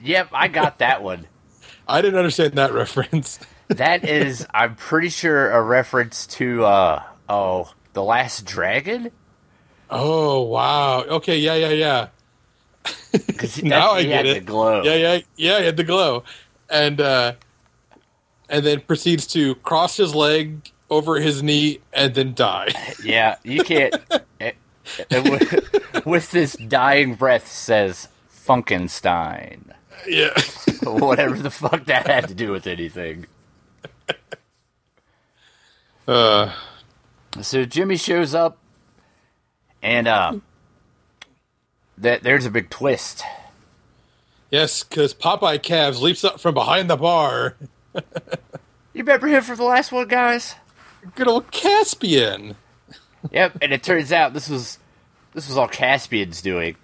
Yep, 0.00 0.28
I 0.32 0.46
got 0.46 0.78
that 0.78 1.02
one. 1.02 1.26
I 1.88 2.00
didn't 2.02 2.18
understand 2.18 2.54
that 2.54 2.72
reference. 2.72 3.40
That 3.68 4.04
is, 4.04 4.46
I'm 4.54 4.76
pretty 4.76 5.08
sure, 5.08 5.50
a 5.50 5.60
reference 5.60 6.26
to 6.28 6.64
uh 6.64 7.02
oh, 7.28 7.72
the 7.92 8.02
Last 8.02 8.44
Dragon. 8.44 9.10
Oh 9.90 10.42
wow! 10.42 11.02
Okay, 11.04 11.38
yeah, 11.38 11.54
yeah, 11.54 11.70
yeah. 11.70 12.08
Because 13.12 13.62
now 13.62 13.92
I 13.92 14.02
he 14.02 14.06
get 14.08 14.16
had 14.24 14.26
it. 14.26 14.34
The 14.34 14.52
glow. 14.52 14.82
Yeah, 14.82 14.94
yeah, 14.94 15.18
yeah. 15.36 15.58
He 15.60 15.64
had 15.66 15.76
the 15.76 15.84
glow, 15.84 16.24
and 16.68 17.00
uh, 17.00 17.34
and 18.48 18.64
then 18.66 18.80
proceeds 18.82 19.26
to 19.28 19.54
cross 19.56 19.96
his 19.96 20.14
leg 20.14 20.70
over 20.90 21.20
his 21.20 21.42
knee 21.42 21.80
and 21.92 22.14
then 22.14 22.34
die. 22.34 22.68
Yeah, 23.04 23.36
you 23.44 23.62
can't. 23.62 23.94
with, 25.10 26.04
with 26.06 26.30
this 26.32 26.54
dying 26.54 27.14
breath 27.14 27.46
says 27.46 28.08
Funkenstein. 28.30 29.60
yeah, 30.06 30.30
Whatever 30.82 31.36
the 31.36 31.50
fuck 31.50 31.84
that 31.86 32.06
had 32.06 32.28
to 32.28 32.34
do 32.34 32.50
with 32.52 32.66
anything. 32.66 33.26
uh, 36.06 36.52
So 37.42 37.64
Jimmy 37.64 37.96
shows 37.96 38.34
up, 38.34 38.58
and 39.82 40.08
uh, 40.08 40.34
that 41.96 42.22
there's 42.22 42.46
a 42.46 42.50
big 42.50 42.70
twist. 42.70 43.22
yes, 44.50 44.82
because 44.84 45.14
Popeye 45.14 45.62
Calves 45.62 46.00
leaps 46.02 46.24
up 46.24 46.40
from 46.40 46.54
behind 46.54 46.88
the 46.90 46.96
bar. 46.96 47.56
You 48.94 49.04
remember 49.04 49.28
him 49.28 49.44
from 49.44 49.58
the 49.58 49.64
last 49.64 49.92
one, 49.92 50.08
guys? 50.08 50.56
Good 51.14 51.28
old 51.28 51.50
Caspian. 51.52 52.56
Yep, 53.30 53.58
and 53.62 53.72
it 53.72 53.82
turns 53.82 54.10
out 54.12 54.32
this 54.32 54.48
was 54.48 54.78
this 55.34 55.48
was 55.48 55.56
all 55.56 55.68
Caspian's 55.68 56.40
doing. 56.42 56.76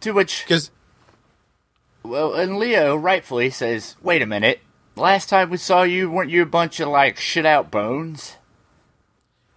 To 0.00 0.12
which, 0.12 0.44
Because 0.44 0.70
well, 2.02 2.34
and 2.34 2.58
Leo 2.58 2.96
rightfully 2.96 3.50
says, 3.50 3.96
"Wait 4.02 4.22
a 4.22 4.26
minute. 4.26 4.60
Last 4.96 5.28
time 5.28 5.50
we 5.50 5.56
saw 5.58 5.82
you, 5.82 6.10
weren't 6.10 6.30
you 6.30 6.42
a 6.42 6.46
bunch 6.46 6.78
of 6.80 6.88
like 6.88 7.18
shit 7.18 7.44
out 7.46 7.70
bones?" 7.70 8.36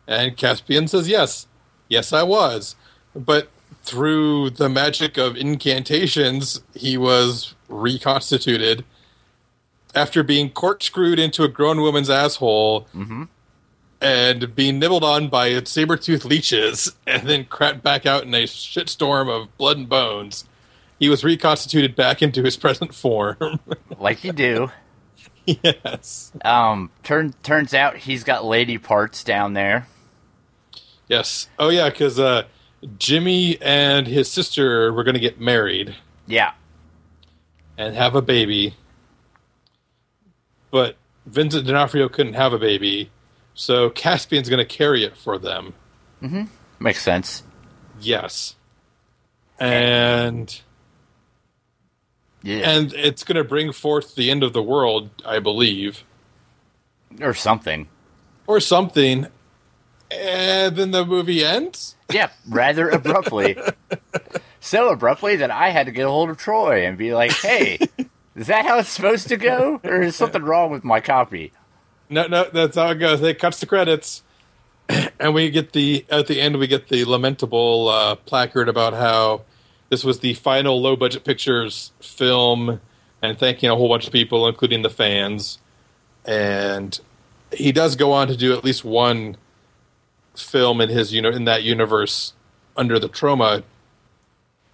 And 0.10 0.36
Caspian 0.36 0.89
says 0.89 1.08
yes, 1.08 1.48
yes, 1.88 2.12
I 2.12 2.24
was, 2.24 2.76
but 3.15 3.48
through 3.84 4.50
the 4.50 4.67
magic 4.67 5.17
of 5.17 5.38
incantations, 5.38 6.62
he 6.76 6.98
was 6.98 7.56
reconstituted 7.69 8.84
after 9.95 10.22
being 10.24 10.50
corkscrewed 10.50 11.17
into 11.19 11.43
a 11.43 11.48
grown 11.48 11.80
woman's 11.82 12.10
asshole. 12.10 12.88
and 14.02 14.56
being 14.56 14.80
nibbled 14.80 15.04
on 15.04 15.28
by 15.28 15.62
saber-toothed 15.63 16.24
leeches 16.24 16.93
and 17.06 17.28
then 17.28 17.43
crapped 17.43 17.82
back 17.84 18.06
out 18.06 18.24
in 18.24 18.34
a 18.34 18.43
shitstorm 18.43 19.30
of 19.30 19.56
blood 19.58 19.76
and 19.78 19.89
bones. 19.89 20.45
He 21.00 21.10
was 21.10 21.24
reconstituted 21.26 21.95
back 21.98 22.22
into 22.22 22.41
his 22.43 22.56
present 22.58 22.93
form. 22.93 23.38
Like 24.00 24.24
you 24.24 24.32
do. 24.32 24.72
yes. 25.45 26.32
Um, 26.45 26.89
turn 27.04 27.34
turns 27.43 27.74
out 27.74 27.98
he's 27.98 28.24
got 28.24 28.45
lady 28.45 28.78
parts 28.78 29.26
down 29.26 29.54
there. 29.54 29.88
Yes. 31.10 31.50
Oh 31.60 31.67
yeah, 31.69 31.89
because 31.89 32.17
uh, 32.19 32.43
Jimmy 32.98 33.60
and 33.62 34.08
his 34.08 34.32
sister 34.32 34.93
were 34.93 35.04
going 35.04 35.15
to 35.15 35.19
get 35.19 35.39
married 35.41 35.95
Yeah, 36.28 36.52
and 37.78 37.95
have 37.95 38.15
a 38.15 38.22
baby, 38.22 38.76
but 40.72 40.95
Vincent 41.26 41.65
D'Onofrio 41.67 42.10
couldn't 42.10 42.34
have 42.36 42.54
a 42.54 42.60
baby, 42.60 43.10
so 43.54 43.89
Caspian's 43.89 44.50
going 44.50 44.60
to 44.65 44.65
carry 44.65 45.04
it 45.04 45.17
for 45.17 45.38
them. 45.38 45.74
Mm-hmm. 46.22 46.43
makes 46.80 47.02
sense. 47.02 47.43
Yes. 48.00 48.56
And 49.60 50.62
Yeah. 52.43 52.69
and 52.69 52.93
it's 52.93 53.24
going 53.24 53.36
to 53.38 53.43
bring 53.43 53.72
forth 53.74 54.15
the 54.15 54.30
end 54.32 54.43
of 54.43 54.54
the 54.54 54.63
world, 54.63 55.10
I 55.26 55.39
believe, 55.39 56.04
or 57.19 57.34
something. 57.34 57.88
or 58.48 58.60
something. 58.60 59.28
And 60.12 60.76
then 60.76 60.91
the 60.91 61.06
movie 61.06 61.45
ends. 61.45 61.95
Yeah, 62.12 62.30
rather 62.48 62.89
abruptly. 62.89 63.58
so 64.60 64.89
abruptly 64.89 65.36
that 65.38 65.52
I 65.52 65.69
had 65.69 65.86
to 65.86 65.91
get 65.91 66.08
a 66.08 66.10
hold 66.10 66.30
of 66.30 66.38
Troy 66.38 66.86
and 66.86 66.98
be 66.98 67.13
like, 67.13 67.32
"Hey, 67.32 67.80
is 68.36 68.48
that 68.48 68.65
how 68.65 68.80
it's 68.80 68.89
supposed 68.89 69.28
to 69.28 69.38
go, 69.38 69.80
or 69.84 70.02
is 70.02 70.15
something 70.15 70.41
wrong 70.41 70.72
with 70.72 70.84
my 70.84 71.00
copy?" 71.00 71.52
No, 72.10 72.26
no, 72.26 72.50
that's 72.52 72.76
how 72.76 72.89
it 72.89 72.95
goes. 72.95 73.22
It 73.22 73.38
cuts 73.38 73.60
the 73.60 73.67
credits, 73.67 74.24
and 75.19 75.36
we 75.36 75.52
get 75.52 75.74
the 75.74 76.06
at 76.10 76.26
the 76.26 76.41
end 76.41 76.58
we 76.58 76.67
get 76.67 76.89
the 76.89 77.06
lamentable 77.06 77.89
uh, 77.89 78.15
placard 78.15 78.67
about 78.67 78.93
how 78.93 79.43
this 79.89 80.04
was 80.04 80.19
the 80.19 80.34
final 80.34 80.82
low 80.82 80.95
budget 80.95 81.24
pictures 81.24 81.91
film, 82.00 82.82
and 83.22 83.38
thanking 83.38 83.69
a 83.69 83.76
whole 83.76 83.89
bunch 83.89 84.08
of 84.08 84.13
people, 84.13 84.48
including 84.48 84.82
the 84.82 84.89
fans. 84.89 85.60
And 86.26 87.00
he 87.52 87.72
does 87.72 87.95
go 87.95 88.12
on 88.12 88.28
to 88.28 88.38
do 88.38 88.54
at 88.54 88.63
least 88.63 88.84
one 88.84 89.38
film 90.41 90.82
in 90.82 90.89
his 90.89 91.13
you 91.13 91.21
know 91.21 91.30
in 91.30 91.45
that 91.45 91.63
universe 91.63 92.34
under 92.78 92.99
the 92.99 93.10
Troma 93.10 93.63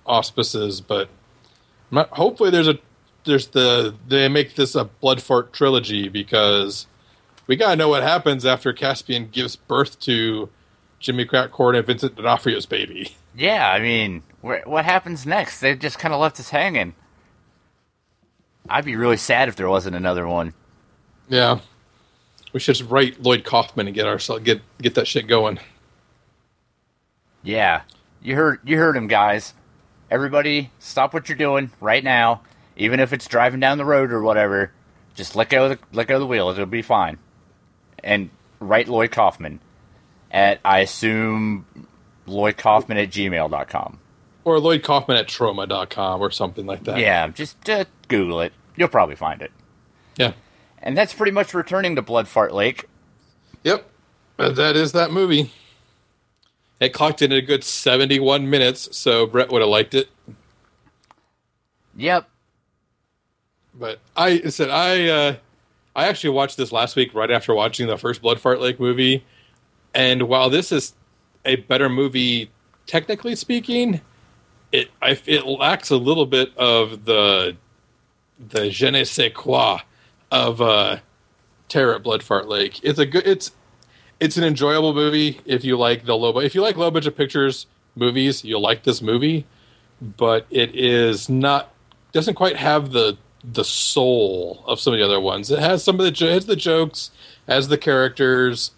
auspices, 0.06 0.82
but 0.82 1.10
not- 1.92 2.10
hopefully 2.10 2.50
there's 2.50 2.68
a 2.68 2.78
there's 3.24 3.48
the 3.48 3.96
they 4.08 4.28
make 4.28 4.56
this 4.56 4.76
a 4.76 4.86
blood 4.86 5.22
fart 5.22 5.52
trilogy 5.52 6.08
because 6.10 6.86
we 7.48 7.56
gotta 7.56 7.76
know 7.76 7.90
what 7.90 8.04
happens 8.04 8.46
after 8.46 8.72
Caspian 8.74 9.30
gives 9.32 9.56
birth 9.56 10.00
to 10.02 10.50
Jimmy 11.00 11.26
Crackcorn 11.26 11.76
and 11.78 11.86
Vincent 11.86 12.16
D'Onofrio's 12.16 12.66
baby. 12.66 13.16
Yeah, 13.36 13.70
I 13.70 13.80
mean, 13.80 14.24
where, 14.42 14.62
what 14.66 14.86
happens 14.86 15.26
next? 15.26 15.60
They 15.60 15.76
just 15.76 16.00
kind 16.00 16.14
of 16.14 16.20
left 16.22 16.40
us 16.40 16.50
hanging. 16.52 16.96
I'd 18.70 18.86
be 18.86 18.96
really 18.96 19.18
sad 19.18 19.50
if 19.50 19.56
there 19.56 19.70
wasn't 19.70 19.96
another 19.96 20.28
one. 20.28 20.54
Yeah, 21.28 21.60
we 22.56 22.62
should 22.62 22.76
just 22.76 22.90
write 22.90 23.22
Lloyd 23.22 23.44
Kaufman 23.44 23.86
and 23.86 23.94
get 23.94 24.06
ourselves 24.06 24.42
get 24.46 24.62
get 24.82 24.96
that 24.96 25.10
shit 25.10 25.28
going. 25.28 25.60
Yeah, 27.44 27.82
you 28.24 28.36
heard 28.36 28.62
you 28.64 28.78
heard 28.78 28.96
him, 28.96 29.10
guys. 29.10 29.54
Everybody, 30.10 30.72
stop 30.80 31.14
what 31.14 31.28
you're 31.28 31.38
doing 31.38 31.72
right 31.82 32.02
now, 32.02 32.44
even 32.78 33.02
if 33.02 33.12
it's 33.12 33.28
driving 33.28 33.60
down 33.60 33.78
the 33.78 33.84
road 33.84 34.10
or 34.10 34.22
whatever. 34.22 34.72
Just 35.16 35.36
let 35.36 35.50
go 35.50 35.66
of 35.66 35.72
the 35.72 35.80
let 35.92 36.08
go 36.08 36.16
of 36.16 36.22
the 36.22 36.28
wheel. 36.28 36.48
It'll 36.48 36.66
be 36.66 36.82
fine. 36.82 37.18
And 38.02 38.30
write 38.62 38.88
Lloyd 38.88 39.12
Kaufman 39.12 39.60
at 40.32 40.62
I 40.64 40.80
assume 40.80 41.66
Lloyd 42.26 42.56
Kaufman 42.56 42.98
at 42.98 43.10
gmail.com. 43.10 44.00
Or 44.46 44.62
Lloyd 44.62 44.82
Kaufman 44.82 45.18
at 45.18 45.28
troma.com 45.28 46.22
or 46.22 46.32
something 46.32 46.66
like 46.66 46.86
that. 46.86 47.00
Yeah, 47.00 47.28
just 47.28 47.70
uh, 47.70 47.84
Google 48.08 48.40
it. 48.40 48.54
You'll 48.78 48.88
probably 48.88 49.18
find 49.18 49.42
it. 49.42 49.52
Yeah. 50.16 50.32
And 50.86 50.96
that's 50.96 51.14
pretty 51.14 51.32
much 51.32 51.54
returning 51.56 51.96
to 51.96 52.04
Blood 52.04 52.28
Fart 52.28 52.54
Lake. 52.54 52.86
Yep. 53.64 53.90
That 54.38 54.76
is 54.76 54.92
that 54.92 55.12
movie. 55.12 55.52
It 56.80 56.90
clocked 56.94 57.22
in 57.22 57.32
a 57.32 57.42
good 57.42 57.64
71 57.64 58.50
minutes, 58.50 58.96
so 58.96 59.26
Brett 59.26 59.52
would 59.52 59.62
have 59.62 59.70
liked 59.70 59.96
it. 59.96 60.10
Yep. 61.96 62.30
But 63.74 64.00
I 64.16 64.42
said 64.50 64.70
I 64.70 65.08
uh, 65.08 65.36
I 65.96 66.08
actually 66.08 66.32
watched 66.32 66.58
this 66.58 66.72
last 66.72 66.96
week 66.96 67.14
right 67.14 67.32
after 67.32 67.54
watching 67.54 67.88
the 67.88 67.98
first 67.98 68.22
Blood 68.22 68.40
Fart 68.40 68.62
Lake 68.62 68.80
movie, 68.80 69.26
and 69.94 70.24
while 70.24 70.50
this 70.50 70.72
is 70.72 70.94
a 71.46 71.58
better 71.58 71.90
movie 71.90 72.52
technically 72.86 73.36
speaking, 73.36 74.02
it 74.72 74.90
I, 75.02 75.20
it 75.26 75.46
lacks 75.46 75.90
a 75.90 75.98
little 75.98 76.26
bit 76.26 76.56
of 76.58 77.06
the 77.06 77.58
the 78.40 78.70
je 78.70 78.92
ne 78.92 79.04
sais 79.04 79.32
quoi 79.34 79.80
of 80.32 80.62
uh, 80.62 80.98
Terror 81.68 81.96
at 81.96 82.04
Blood 82.04 82.24
Fart 82.24 82.48
Lake. 82.48 82.80
It's 82.84 83.00
a 83.00 83.06
good 83.06 83.26
it's 83.28 83.52
it's 84.20 84.38
an 84.38 84.44
enjoyable 84.44 84.94
movie 84.94 85.42
if 85.46 85.64
you 85.64 85.78
like 85.78 86.06
the 86.06 86.16
low 86.16 86.40
if 86.40 86.56
you 86.56 86.62
like 86.62 86.78
low 86.78 86.92
budget 86.92 87.18
pictures 87.18 87.68
movies 87.96 88.44
you'll 88.44 88.62
like 88.62 88.84
this 88.84 89.02
movie, 89.02 89.46
but 90.02 90.46
it 90.50 90.76
is 90.76 91.30
not 91.30 91.74
doesn't 92.12 92.36
quite 92.36 92.58
have 92.58 92.92
the 92.92 93.18
the 93.44 93.64
soul 93.64 94.64
of 94.68 94.80
some 94.80 94.94
of 94.94 95.00
the 95.00 95.06
other 95.06 95.20
ones. 95.20 95.52
It 95.52 95.60
has 95.60 95.84
some 95.84 96.00
of 96.00 96.06
the 96.06 96.12
jo- 96.12 96.32
has 96.32 96.46
the 96.46 96.56
jokes, 96.56 97.12
has 97.48 97.68
the 97.68 97.78
characters, 97.78 98.72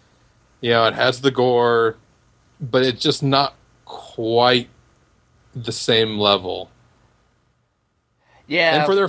you 0.60 0.70
know, 0.70 0.84
it 0.84 0.94
has 0.94 1.20
the 1.20 1.30
gore, 1.30 1.96
but 2.60 2.82
it's 2.82 3.02
just 3.02 3.22
not 3.22 3.54
quite 3.84 4.68
the 5.54 5.72
same 5.72 6.18
level. 6.18 6.70
Yeah. 8.46 8.76
And 8.76 8.86
for 8.86 8.94
their 8.94 9.08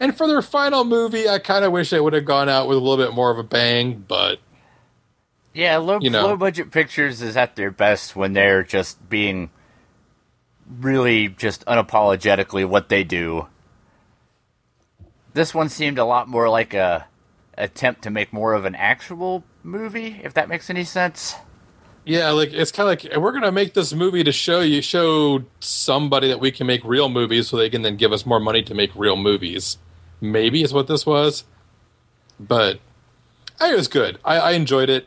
and 0.00 0.16
for 0.16 0.26
their 0.26 0.42
final 0.42 0.84
movie, 0.84 1.28
I 1.28 1.38
kind 1.38 1.64
of 1.64 1.72
wish 1.72 1.92
it 1.92 2.02
would 2.02 2.14
have 2.14 2.24
gone 2.24 2.48
out 2.48 2.66
with 2.68 2.76
a 2.78 2.80
little 2.80 2.96
bit 3.04 3.14
more 3.14 3.30
of 3.30 3.38
a 3.38 3.42
bang, 3.42 4.04
but 4.08 4.38
Yeah, 5.54 5.76
low, 5.76 5.98
you 6.00 6.10
know. 6.10 6.26
low 6.26 6.36
budget 6.36 6.70
pictures 6.70 7.22
is 7.22 7.36
at 7.36 7.54
their 7.56 7.70
best 7.70 8.16
when 8.16 8.32
they're 8.32 8.62
just 8.62 9.08
being 9.08 9.50
really 10.80 11.28
just 11.28 11.64
unapologetically 11.66 12.66
what 12.66 12.88
they 12.88 13.04
do. 13.04 13.46
This 15.34 15.54
one 15.54 15.68
seemed 15.68 15.98
a 15.98 16.04
lot 16.04 16.28
more 16.28 16.48
like 16.48 16.74
a 16.74 17.06
attempt 17.58 18.02
to 18.02 18.10
make 18.10 18.32
more 18.32 18.54
of 18.54 18.64
an 18.64 18.74
actual 18.74 19.44
movie, 19.62 20.20
if 20.24 20.34
that 20.34 20.48
makes 20.48 20.70
any 20.70 20.84
sense. 20.84 21.34
Yeah, 22.04 22.30
like 22.30 22.52
it's 22.52 22.72
kind 22.72 22.88
of 22.90 23.04
like 23.04 23.16
we're 23.20 23.32
gonna 23.32 23.52
make 23.52 23.74
this 23.74 23.92
movie 23.92 24.24
to 24.24 24.32
show 24.32 24.60
you 24.60 24.80
show 24.80 25.44
somebody 25.60 26.28
that 26.28 26.40
we 26.40 26.50
can 26.50 26.66
make 26.66 26.82
real 26.84 27.08
movies, 27.08 27.48
so 27.48 27.56
they 27.56 27.68
can 27.70 27.82
then 27.82 27.96
give 27.96 28.12
us 28.12 28.24
more 28.24 28.40
money 28.40 28.62
to 28.62 28.74
make 28.74 28.90
real 28.96 29.16
movies. 29.16 29.76
Maybe 30.20 30.62
is 30.62 30.72
what 30.74 30.86
this 30.86 31.06
was, 31.06 31.44
but 32.38 32.78
it 33.60 33.74
was 33.76 33.88
good. 33.88 34.18
I, 34.24 34.36
I 34.38 34.50
enjoyed 34.52 34.90
it. 34.90 35.06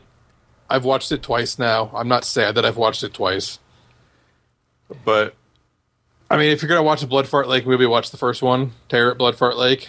I've 0.68 0.84
watched 0.84 1.12
it 1.12 1.22
twice 1.22 1.58
now. 1.58 1.90
I'm 1.94 2.08
not 2.08 2.24
sad 2.24 2.54
that 2.56 2.64
I've 2.64 2.76
watched 2.76 3.04
it 3.04 3.14
twice, 3.14 3.58
but 5.04 5.34
I 6.30 6.36
mean, 6.36 6.50
if 6.50 6.62
you're 6.62 6.68
gonna 6.68 6.82
watch 6.82 7.02
a 7.02 7.06
Blood 7.06 7.28
Fart 7.28 7.48
Lake 7.48 7.66
movie, 7.66 7.86
watch 7.86 8.10
the 8.10 8.16
first 8.16 8.42
one, 8.42 8.72
Terror 8.88 9.12
at 9.12 9.18
Blood 9.18 9.36
Fart 9.36 9.56
Lake. 9.56 9.88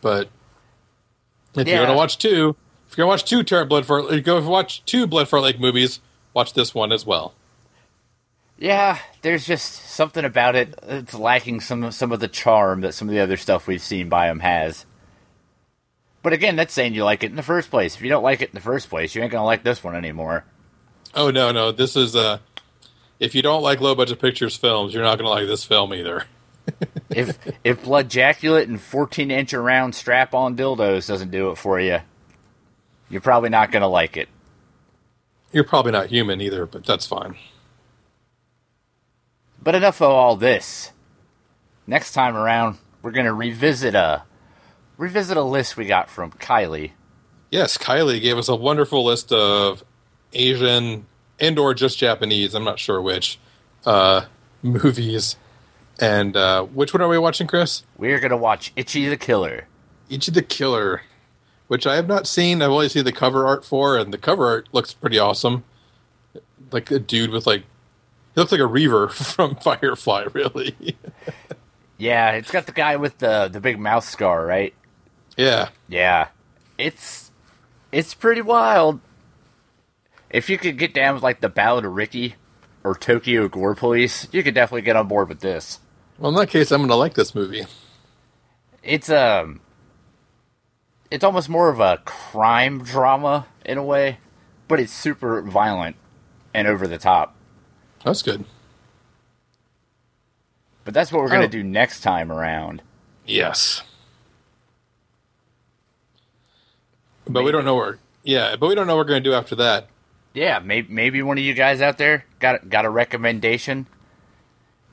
But 0.00 0.28
if 1.54 1.66
Yeah. 1.66 1.74
you're 1.74 1.86
gonna 1.86 1.96
watch 1.96 2.18
two, 2.18 2.56
if 2.88 2.96
you're 2.96 3.04
gonna 3.04 3.12
watch 3.12 3.24
two 3.24 3.42
Terror 3.42 3.62
at 3.62 3.68
Blood 3.68 3.84
Fart, 3.84 4.22
go 4.24 4.40
watch 4.48 4.84
two 4.86 5.06
Blood 5.06 5.28
Fart 5.28 5.42
Lake 5.42 5.60
movies. 5.60 6.00
Watch 6.34 6.52
this 6.52 6.74
one 6.74 6.92
as 6.92 7.04
well. 7.04 7.34
Yeah, 8.58 8.98
there's 9.20 9.46
just 9.46 9.90
something 9.90 10.24
about 10.24 10.54
it. 10.54 10.78
It's 10.82 11.14
lacking 11.14 11.60
some 11.60 11.90
some 11.90 12.12
of 12.12 12.20
the 12.20 12.28
charm 12.28 12.80
that 12.80 12.94
some 12.94 13.08
of 13.08 13.14
the 13.14 13.20
other 13.20 13.36
stuff 13.36 13.66
we've 13.66 13.82
seen 13.82 14.08
by 14.08 14.30
him 14.30 14.40
has. 14.40 14.86
But 16.22 16.32
again, 16.32 16.56
that's 16.56 16.72
saying 16.72 16.94
you 16.94 17.04
like 17.04 17.22
it 17.22 17.30
in 17.30 17.36
the 17.36 17.42
first 17.42 17.70
place. 17.70 17.94
If 17.94 18.02
you 18.02 18.08
don't 18.08 18.22
like 18.22 18.40
it 18.40 18.48
in 18.48 18.54
the 18.54 18.60
first 18.60 18.88
place, 18.88 19.14
you 19.14 19.22
ain't 19.22 19.30
gonna 19.30 19.44
like 19.44 19.62
this 19.62 19.84
one 19.84 19.94
anymore. 19.94 20.44
Oh 21.14 21.30
no, 21.30 21.52
no, 21.52 21.70
this 21.70 21.96
is 21.96 22.16
uh 22.16 22.38
if 23.20 23.34
you 23.34 23.42
don't 23.42 23.62
like 23.62 23.80
low 23.80 23.94
budget 23.94 24.20
pictures 24.20 24.56
films, 24.56 24.94
you're 24.94 25.02
not 25.02 25.18
gonna 25.18 25.30
like 25.30 25.46
this 25.46 25.64
film 25.64 25.92
either. 25.92 26.24
if 27.10 27.38
if 27.62 27.84
blood 27.84 28.08
jaculate 28.08 28.64
and 28.64 28.80
14 28.80 29.30
inch 29.30 29.52
around 29.52 29.94
strap 29.94 30.34
on 30.34 30.56
dildos 30.56 31.06
doesn't 31.06 31.30
do 31.30 31.50
it 31.50 31.58
for 31.58 31.78
you, 31.78 32.00
you're 33.10 33.20
probably 33.20 33.50
not 33.50 33.70
gonna 33.70 33.88
like 33.88 34.16
it. 34.16 34.28
You're 35.52 35.64
probably 35.64 35.92
not 35.92 36.08
human 36.08 36.40
either, 36.40 36.66
but 36.66 36.84
that's 36.84 37.06
fine. 37.06 37.36
But 39.66 39.74
enough 39.74 40.00
of 40.00 40.10
all 40.12 40.36
this. 40.36 40.92
Next 41.88 42.12
time 42.12 42.36
around, 42.36 42.78
we're 43.02 43.10
gonna 43.10 43.34
revisit 43.34 43.96
a 43.96 44.22
revisit 44.96 45.36
a 45.36 45.42
list 45.42 45.76
we 45.76 45.86
got 45.86 46.08
from 46.08 46.30
Kylie. 46.30 46.92
Yes, 47.50 47.76
Kylie 47.76 48.22
gave 48.22 48.38
us 48.38 48.48
a 48.48 48.54
wonderful 48.54 49.04
list 49.04 49.32
of 49.32 49.82
Asian 50.32 51.06
and 51.40 51.58
or 51.58 51.74
just 51.74 51.98
Japanese, 51.98 52.54
I'm 52.54 52.62
not 52.62 52.78
sure 52.78 53.02
which, 53.02 53.40
uh, 53.84 54.26
movies. 54.62 55.34
And 55.98 56.36
uh, 56.36 56.62
which 56.66 56.94
one 56.94 57.00
are 57.00 57.08
we 57.08 57.18
watching, 57.18 57.48
Chris? 57.48 57.82
We're 57.98 58.20
gonna 58.20 58.36
watch 58.36 58.72
Itchy 58.76 59.08
the 59.08 59.16
Killer. 59.16 59.66
Ichi 60.08 60.30
the 60.30 60.42
Killer, 60.42 61.02
which 61.66 61.88
I 61.88 61.96
have 61.96 62.06
not 62.06 62.28
seen. 62.28 62.62
I've 62.62 62.70
only 62.70 62.88
seen 62.88 63.04
the 63.04 63.10
cover 63.10 63.44
art 63.44 63.64
for, 63.64 63.98
and 63.98 64.12
the 64.12 64.18
cover 64.18 64.46
art 64.46 64.68
looks 64.70 64.94
pretty 64.94 65.18
awesome. 65.18 65.64
Like 66.70 66.92
a 66.92 67.00
dude 67.00 67.30
with 67.30 67.48
like, 67.48 67.64
he 68.36 68.40
looks 68.40 68.52
like 68.52 68.60
a 68.60 68.66
Reaver 68.66 69.08
from 69.08 69.56
Firefly, 69.56 70.26
really. 70.34 70.76
Yeah, 71.96 72.32
it's 72.32 72.50
got 72.50 72.66
the 72.66 72.72
guy 72.72 72.96
with 72.96 73.18
the 73.18 73.48
the 73.48 73.60
big 73.60 73.80
mouth 73.80 74.04
scar, 74.04 74.44
right? 74.44 74.74
yeah, 75.38 75.70
Yeah, 75.88 76.28
it's 76.76 77.32
it's 77.90 78.12
pretty 78.12 78.42
wild. 78.42 79.00
If 80.28 80.50
you 80.50 80.58
could 80.58 80.76
get 80.76 80.92
down 80.92 81.14
with 81.14 81.22
like 81.22 81.40
the 81.40 81.48
Ballad 81.48 81.86
of 81.86 81.94
Ricky 81.94 82.34
or 82.84 82.94
Tokyo 82.94 83.48
Gore 83.48 83.74
Police, 83.74 84.28
you 84.32 84.42
could 84.42 84.54
definitely 84.54 84.82
get 84.82 84.96
on 84.96 85.08
board 85.08 85.30
with 85.30 85.40
this. 85.40 85.80
Well, 86.18 86.28
in 86.28 86.36
that 86.36 86.50
case, 86.50 86.70
I'm 86.70 86.80
going 86.80 86.90
to 86.90 86.96
like 86.96 87.14
this 87.14 87.34
movie. 87.34 87.64
It's 88.82 89.08
um, 89.08 89.60
it's 91.10 91.24
almost 91.24 91.48
more 91.48 91.70
of 91.70 91.80
a 91.80 92.02
crime 92.04 92.84
drama 92.84 93.46
in 93.64 93.78
a 93.78 93.82
way, 93.82 94.18
but 94.68 94.78
it's 94.78 94.92
super 94.92 95.40
violent 95.40 95.96
and 96.52 96.68
over 96.68 96.86
the 96.86 96.98
top. 96.98 97.35
That's 98.06 98.22
good. 98.22 98.44
But 100.84 100.94
that's 100.94 101.10
what 101.10 101.20
we're 101.22 101.28
gonna 101.28 101.44
Oh. 101.44 101.48
do 101.48 101.64
next 101.64 102.00
time 102.02 102.30
around. 102.30 102.80
Yes. 103.26 103.82
But 107.28 107.42
we 107.42 107.50
don't 107.50 107.64
know 107.64 107.74
what. 107.74 107.96
Yeah, 108.22 108.54
but 108.54 108.68
we 108.68 108.76
don't 108.76 108.86
know 108.86 108.94
what 108.94 109.06
we're 109.06 109.08
going 109.10 109.22
to 109.24 109.28
do 109.30 109.34
after 109.34 109.56
that. 109.56 109.88
Yeah, 110.32 110.60
maybe 110.60 110.92
maybe 110.92 111.22
one 111.22 111.38
of 111.38 111.42
you 111.44 111.54
guys 111.54 111.80
out 111.80 111.98
there 111.98 112.24
got 112.38 112.68
got 112.68 112.84
a 112.84 112.90
recommendation. 112.90 113.86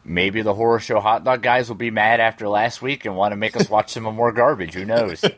Maybe 0.04 0.41
the 0.41 0.56
horror 0.56 0.80
show 0.80 0.99
hot 0.99 1.23
dog 1.23 1.43
guys 1.43 1.69
will 1.69 1.76
be 1.76 1.91
mad 1.91 2.19
after 2.19 2.47
last 2.49 2.82
week 2.82 3.06
and 3.06 3.15
want 3.15 3.32
to 3.34 3.36
make 3.36 3.56
us 3.56 3.69
watch 3.69 3.91
some 3.91 4.04
more 4.04 4.32
garbage. 4.32 4.73
Who 4.73 4.86
knows? 4.86 5.23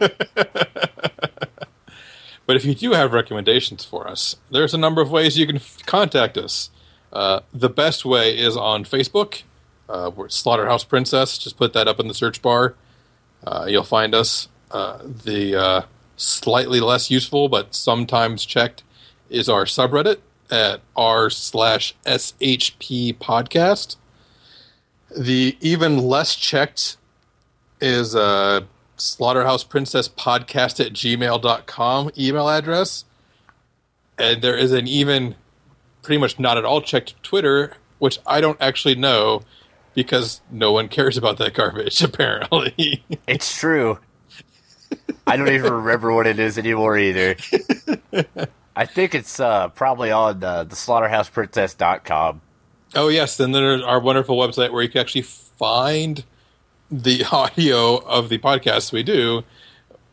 But 2.47 2.55
if 2.57 2.63
you 2.63 2.75
do 2.75 2.91
have 2.91 3.11
recommendations 3.11 3.83
for 3.83 4.07
us, 4.07 4.35
there's 4.51 4.75
a 4.75 4.77
number 4.77 5.01
of 5.01 5.09
ways 5.09 5.35
you 5.35 5.47
can 5.47 5.55
f- 5.55 5.83
contact 5.87 6.37
us. 6.37 6.69
Uh, 7.15 7.39
the 7.53 7.69
best 7.69 8.03
way 8.03 8.37
is 8.37 8.57
on 8.57 8.83
Facebook. 8.83 9.43
Uh, 9.87 10.11
we're 10.13 10.27
Slaughterhouse 10.27 10.83
Princess. 10.83 11.37
Just 11.37 11.55
put 11.55 11.71
that 11.71 11.87
up 11.87 11.97
in 11.97 12.09
the 12.09 12.13
search 12.13 12.41
bar. 12.41 12.75
Uh, 13.47 13.65
you'll 13.69 13.83
find 13.83 14.13
us. 14.13 14.49
Uh, 14.69 14.99
the 15.01 15.55
uh, 15.55 15.81
slightly 16.17 16.81
less 16.81 17.09
useful, 17.09 17.47
but 17.47 17.73
sometimes 17.73 18.45
checked, 18.45 18.83
is 19.29 19.47
our 19.47 19.63
subreddit 19.63 20.17
at 20.51 20.81
r 20.95 21.29
slash 21.29 21.95
shp 22.05 23.17
podcast. 23.17 23.95
The 25.17 25.55
even 25.61 25.97
less 25.97 26.35
checked 26.35 26.97
is 27.79 28.13
uh, 28.13 28.61
slaughterhouse 28.97 29.63
princess 29.63 30.09
podcast 30.09 30.85
at 30.85 30.91
gmail.com 30.91 32.11
email 32.17 32.49
address. 32.49 33.05
And 34.17 34.41
there 34.41 34.57
is 34.57 34.73
an 34.73 34.87
even 34.87 35.35
pretty 36.05 36.19
much 36.19 36.39
not 36.39 36.57
at 36.57 36.63
all 36.65 36.81
checked 36.81 37.21
Twitter, 37.23 37.73
which 37.97 38.19
I 38.27 38.39
don't 38.39 38.61
actually 38.61 38.93
know 38.95 39.41
because 39.95 40.41
no 40.51 40.71
one 40.71 40.87
cares 40.87 41.17
about 41.17 41.37
that 41.37 41.55
garbage, 41.55 42.01
apparently. 42.03 43.03
it's 43.27 43.57
true. 43.57 43.97
I 45.25 45.35
don't 45.35 45.49
even 45.49 45.73
remember 45.83 46.13
what 46.13 46.27
it 46.27 46.37
is 46.37 46.57
anymore 46.59 46.95
either. 46.97 47.35
I 48.75 48.85
think 48.85 49.15
it's 49.15 49.39
uh, 49.39 49.69
probably 49.69 50.11
on 50.11 50.43
uh, 50.43 50.65
the 50.65 50.75
slaughterhouseprincess.com. 50.75 52.41
oh, 52.95 53.07
yes. 53.07 53.37
Then 53.37 53.51
there's 53.51 53.81
our 53.81 53.99
wonderful 53.99 54.37
website 54.37 54.71
where 54.71 54.83
you 54.83 54.89
can 54.89 55.01
actually 55.01 55.23
find 55.23 56.23
the 56.91 57.25
audio 57.31 57.95
of 57.97 58.29
the 58.29 58.37
podcast 58.37 58.91
we 58.91 59.01
do, 59.01 59.43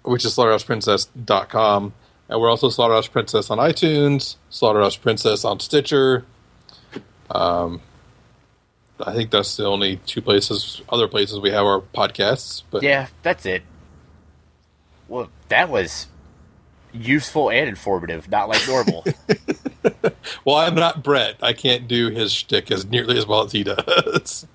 which 0.05 0.25
is 0.25 0.35
slaughterhouseprincess.com. 0.35 1.93
And 2.33 2.41
we're 2.41 2.49
also 2.49 2.71
Slaughterhouse 2.71 3.09
Princess 3.09 3.51
on 3.51 3.59
iTunes, 3.59 4.37
Slaughterhouse 4.49 4.97
Princess 4.97 5.45
on 5.45 5.61
Stitcher. 5.61 6.25
Um, 7.31 7.83
I 8.99 9.13
think 9.13 9.31
that's 9.31 9.59
the 9.59 9.67
only 9.67 9.97
two 10.07 10.23
places, 10.23 10.81
other 10.89 11.09
places 11.09 11.41
we 11.41 11.51
have 11.51 11.67
our 11.67 11.83
podcasts. 11.95 12.63
But 12.71 12.85
Yeah, 12.85 13.09
that's 13.23 13.45
it. 13.45 13.63
Well, 15.09 15.29
that 15.49 15.69
was 15.69 16.07
useful 16.91 17.51
and 17.51 17.69
informative, 17.69 18.31
not 18.31 18.49
like 18.49 18.67
normal. 18.67 19.05
well, 20.47 20.57
I'm 20.57 20.75
not 20.75 21.03
Brett. 21.03 21.37
I 21.43 21.53
can't 21.53 21.87
do 21.87 22.09
his 22.09 22.33
shtick 22.33 22.71
as 22.71 22.87
nearly 22.87 23.19
as 23.19 23.27
well 23.27 23.43
as 23.43 23.53
he 23.53 23.63
does. 23.63 24.47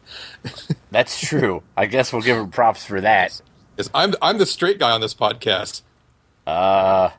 that's 0.91 1.21
true. 1.21 1.61
I 1.75 1.85
guess 1.85 2.11
we'll 2.11 2.23
give 2.23 2.37
him 2.37 2.49
props 2.49 2.83
for 2.87 3.01
that. 3.01 3.39
Yes, 3.77 3.87
I'm 3.93 4.15
I'm 4.19 4.39
the 4.39 4.47
straight 4.47 4.79
guy 4.79 4.89
on 4.89 5.01
this 5.01 5.13
podcast. 5.13 5.83
Uh, 6.47 7.11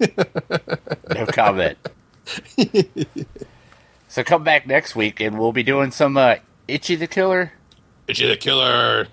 no 1.14 1.26
comment. 1.26 1.78
so 4.08 4.24
come 4.24 4.44
back 4.44 4.66
next 4.66 4.96
week 4.96 5.20
and 5.20 5.38
we'll 5.38 5.52
be 5.52 5.62
doing 5.62 5.90
some 5.90 6.16
uh, 6.16 6.36
Ichi 6.68 6.96
the 6.96 7.06
Killer. 7.06 7.52
Ichi 8.08 8.26
the 8.26 8.36
Killer. 8.36 9.08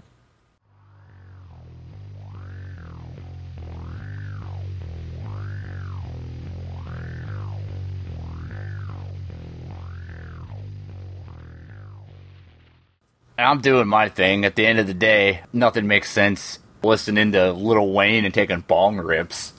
And 13.38 13.48
I'm 13.48 13.62
doing 13.62 13.88
my 13.88 14.08
thing. 14.08 14.46
At 14.46 14.56
the 14.56 14.68
end 14.68 14.78
of 14.78 14.86
the 14.86 14.94
day, 14.94 15.42
nothing 15.52 15.88
makes 15.88 16.12
sense 16.12 16.60
listening 16.84 17.32
to 17.32 17.52
Lil 17.52 17.92
Wayne 17.92 18.24
and 18.24 18.32
taking 18.32 18.62
bong 18.62 18.98
rips. 18.98 19.54